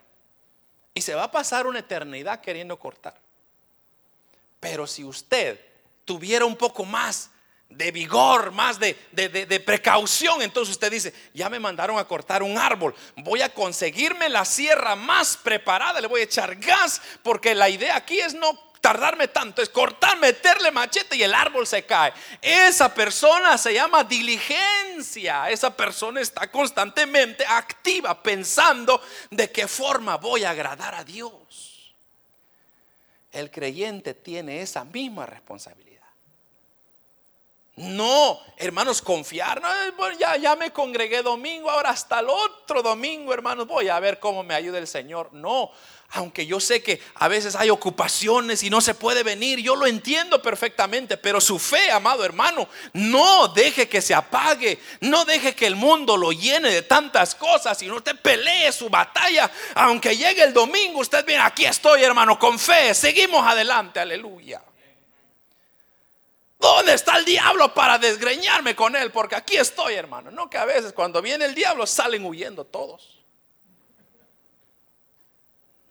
[0.95, 3.19] Y se va a pasar una eternidad queriendo cortar.
[4.59, 5.59] Pero si usted
[6.05, 7.29] tuviera un poco más
[7.69, 8.95] de vigor, más de,
[9.63, 14.43] precaución, entonces usted dice, ya me mandaron a cortar un árbol, voy a conseguirme la
[14.43, 19.27] sierra más preparada, le voy a echar gas, porque la idea aquí es no tardarme
[19.27, 22.13] tanto, es cortar, meterle machete y el árbol se cae.
[22.41, 30.43] Esa persona se llama diligencia, esa persona está constantemente activa pensando de qué forma voy
[30.43, 31.69] a agradar a Dios
[33.31, 35.89] el creyente tiene esa misma responsabilidad.
[37.75, 39.61] No, hermanos, confiar.
[40.19, 44.43] ya, ya me congregué domingo, ahora hasta el otro domingo, hermanos, voy a ver cómo
[44.43, 45.31] me ayuda el Señor.
[45.31, 45.71] No,
[46.11, 49.85] aunque yo sé que a veces hay ocupaciones y no se puede venir, yo lo
[49.85, 55.67] entiendo perfectamente, pero su fe, amado hermano, no deje que se apague, no deje que
[55.67, 60.53] el mundo lo llene de tantas cosas, no usted pelee su batalla, aunque llegue el
[60.53, 64.63] domingo, usted viene, aquí estoy, hermano, con fe, seguimos adelante, aleluya.
[66.57, 69.11] ¿Dónde está el diablo para desgreñarme con él?
[69.11, 70.29] Porque aquí estoy, hermano.
[70.29, 73.18] No que a veces cuando viene el diablo salen huyendo todos.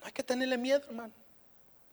[0.09, 1.13] Hay que tenerle miedo, hermano.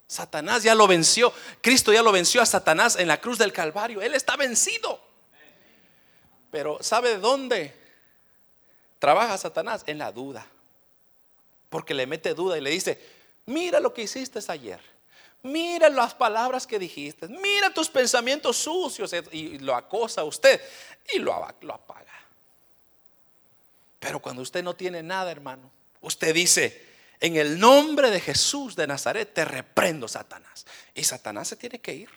[0.07, 1.33] Satanás ya lo venció.
[1.59, 4.01] Cristo ya lo venció a Satanás en la cruz del Calvario.
[4.01, 5.01] Él está vencido.
[6.49, 7.75] Pero ¿sabe de dónde
[8.99, 9.83] trabaja Satanás?
[9.85, 10.47] En la duda.
[11.67, 13.05] Porque le mete duda y le dice,
[13.47, 14.79] mira lo que hiciste ayer.
[15.43, 17.27] Mira las palabras que dijiste.
[17.27, 19.11] Mira tus pensamientos sucios.
[19.33, 20.61] Y lo acosa a usted
[21.13, 22.13] y lo, lo apaga.
[23.99, 26.94] Pero cuando usted no tiene nada, hermano, usted dice,
[27.25, 30.63] en el nombre de Jesús de Nazaret te reprendo, Satanás.
[30.93, 32.09] Y Satanás se tiene que ir.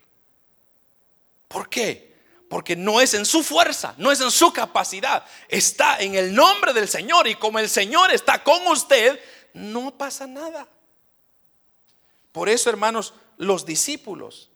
[1.49, 2.15] ¿Por qué?
[2.51, 5.25] Porque no es en su fuerza, no es en su capacidad.
[5.49, 7.27] Está en el nombre del Señor.
[7.27, 9.19] Y como el Señor está con usted,
[9.55, 10.69] no pasa nada.
[12.31, 14.51] Por eso, hermanos, los discípulos,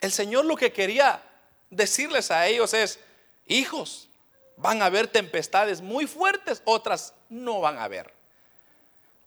[0.00, 1.20] el Señor lo que quería
[1.68, 3.00] decirles a ellos es,
[3.44, 4.08] hijos,
[4.56, 8.17] van a haber tempestades muy fuertes, otras no van a haber.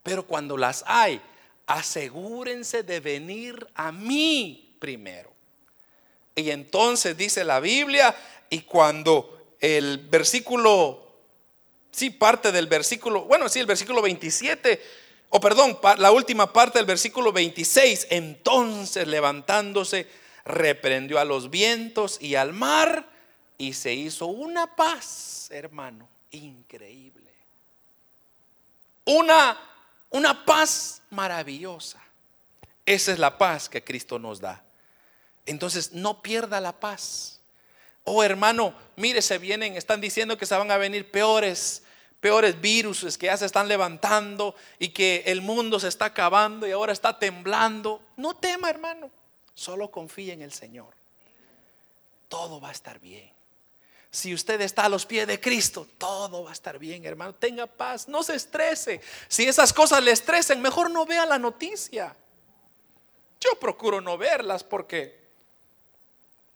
[0.04, 1.22] Pero cuando las hay,
[1.68, 5.32] asegúrense de venir a mí primero.
[6.36, 8.16] Y entonces dice la Biblia,
[8.50, 11.14] y cuando el versículo,
[11.92, 14.82] sí, parte del versículo, bueno, sí, el versículo 27
[15.34, 20.06] o perdón, la última parte del versículo 26, entonces levantándose,
[20.44, 23.08] reprendió a los vientos y al mar
[23.58, 27.32] y se hizo una paz, hermano, increíble.
[29.06, 29.58] Una,
[30.12, 32.02] una paz maravillosa.
[32.86, 34.64] Esa es la paz que Cristo nos da.
[35.46, 37.42] Entonces, no pierda la paz.
[38.04, 41.84] Oh, hermano, mire, se vienen, están diciendo que se van a venir peores
[42.22, 46.72] peores virus que ya se están levantando y que el mundo se está acabando y
[46.72, 48.00] ahora está temblando.
[48.16, 49.10] No tema, hermano.
[49.56, 50.94] Solo confíe en el Señor.
[52.30, 53.30] Todo va a estar bien.
[54.12, 57.34] Si usted está a los pies de Cristo, todo va a estar bien, hermano.
[57.34, 59.00] Tenga paz, no se estrese.
[59.30, 62.14] Si esas cosas le estresen, mejor no vea la noticia.
[63.40, 65.18] Yo procuro no verlas porque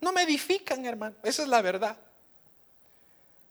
[0.02, 1.16] no me edifican, hermano.
[1.24, 1.98] Esa es la verdad.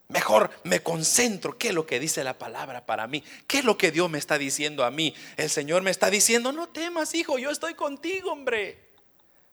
[0.09, 1.57] Mejor me concentro.
[1.57, 3.25] ¿Qué es lo que dice la palabra para mí?
[3.47, 5.15] ¿Qué es lo que Dios me está diciendo a mí?
[5.39, 8.91] El Señor me está diciendo, no temas, hijo, yo estoy contigo, hombre.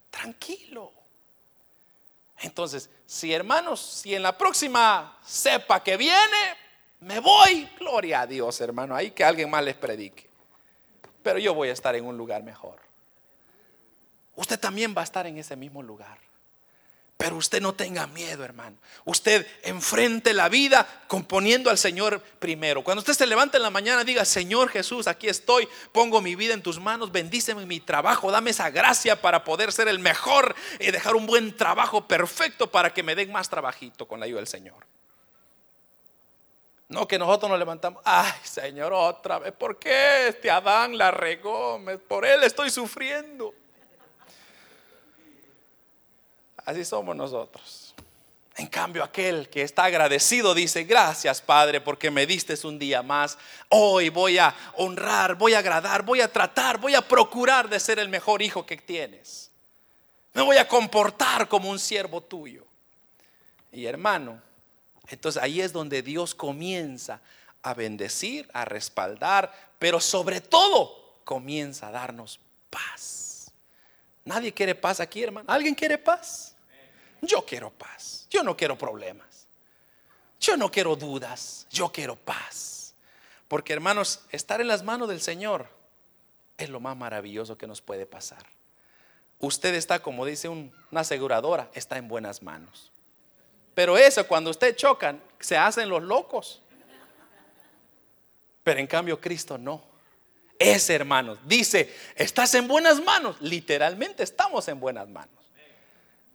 [0.10, 0.92] Tranquilo.
[2.42, 6.58] Entonces, si hermanos, si en la próxima cepa que viene,
[7.02, 10.30] me voy, gloria a Dios, hermano, ahí que alguien más les predique.
[11.24, 12.80] Pero yo voy a estar en un lugar mejor.
[14.36, 16.18] Usted también va a estar en ese mismo lugar.
[17.22, 18.78] Pero usted no tenga miedo, hermano.
[19.06, 22.84] Usted enfrente la vida componiendo al Señor primero.
[22.84, 26.56] Cuando usted se levante en la mañana, diga, Señor Jesús, aquí estoy, pongo mi vida
[26.56, 30.90] en tus manos, bendíceme mi trabajo, dame esa gracia para poder ser el mejor y
[30.90, 34.48] dejar un buen trabajo perfecto para que me den más trabajito con la ayuda del
[34.48, 34.88] Señor.
[36.90, 41.80] No que nosotros nos levantamos, ay Señor, otra vez, ¿por qué este Adán la regó?
[42.08, 43.54] Por él estoy sufriendo.
[46.72, 47.94] Así somos nosotros.
[48.56, 53.38] En cambio, aquel que está agradecido dice, gracias Padre porque me diste un día más.
[53.68, 58.00] Hoy voy a honrar, voy a agradar, voy a tratar, voy a procurar de ser
[58.00, 59.52] el mejor hijo que tienes.
[60.32, 62.66] Me voy a comportar como un siervo tuyo.
[63.74, 64.42] Y hermano,
[65.10, 67.20] entonces ahí es donde Dios comienza
[67.64, 73.52] a bendecir, a respaldar, pero sobre todo comienza a darnos paz.
[74.24, 75.52] Nadie quiere paz aquí, hermano.
[75.52, 76.51] ¿Alguien quiere paz?
[77.22, 78.28] Yo quiero paz.
[78.30, 79.48] Yo no quiero problemas.
[80.40, 81.68] Yo no quiero dudas.
[81.70, 82.96] Yo quiero paz.
[83.48, 85.68] Porque hermanos, estar en las manos del Señor
[86.58, 88.46] es lo más maravilloso que nos puede pasar.
[89.40, 92.92] Usted está, como dice una aseguradora, está en buenas manos.
[93.74, 96.62] Pero eso, cuando usted chocan, se hacen los locos.
[98.64, 99.84] Pero en cambio Cristo no.
[100.60, 103.42] Ese hermano dice, estás en buenas manos.
[103.42, 105.41] Literalmente estamos en buenas manos.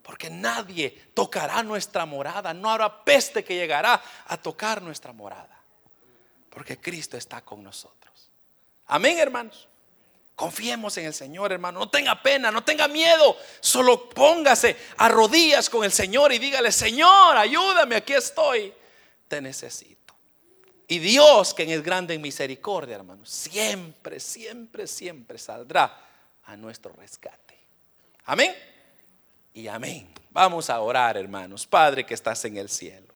[0.07, 2.55] Porque nadie tocará nuestra morada.
[2.55, 5.61] No habrá peste que llegará a tocar nuestra morada.
[6.49, 8.31] Porque Cristo está con nosotros.
[8.87, 9.67] Amén, hermanos.
[10.37, 11.81] Confiemos en el Señor, hermano.
[11.81, 13.37] No tenga pena, no tenga miedo.
[13.59, 18.73] Solo póngase a rodillas con el Señor y dígale, Señor, ayúdame, aquí estoy.
[19.27, 20.15] Te necesito.
[20.87, 26.01] Y Dios, que es grande en misericordia, hermano, siempre, siempre, siempre saldrá
[26.45, 27.59] a nuestro rescate.
[28.27, 28.55] Amén.
[29.57, 30.07] Y amén.
[30.33, 31.67] Vamos a orar, hermanos.
[31.67, 33.01] Padre que estás en el cielo.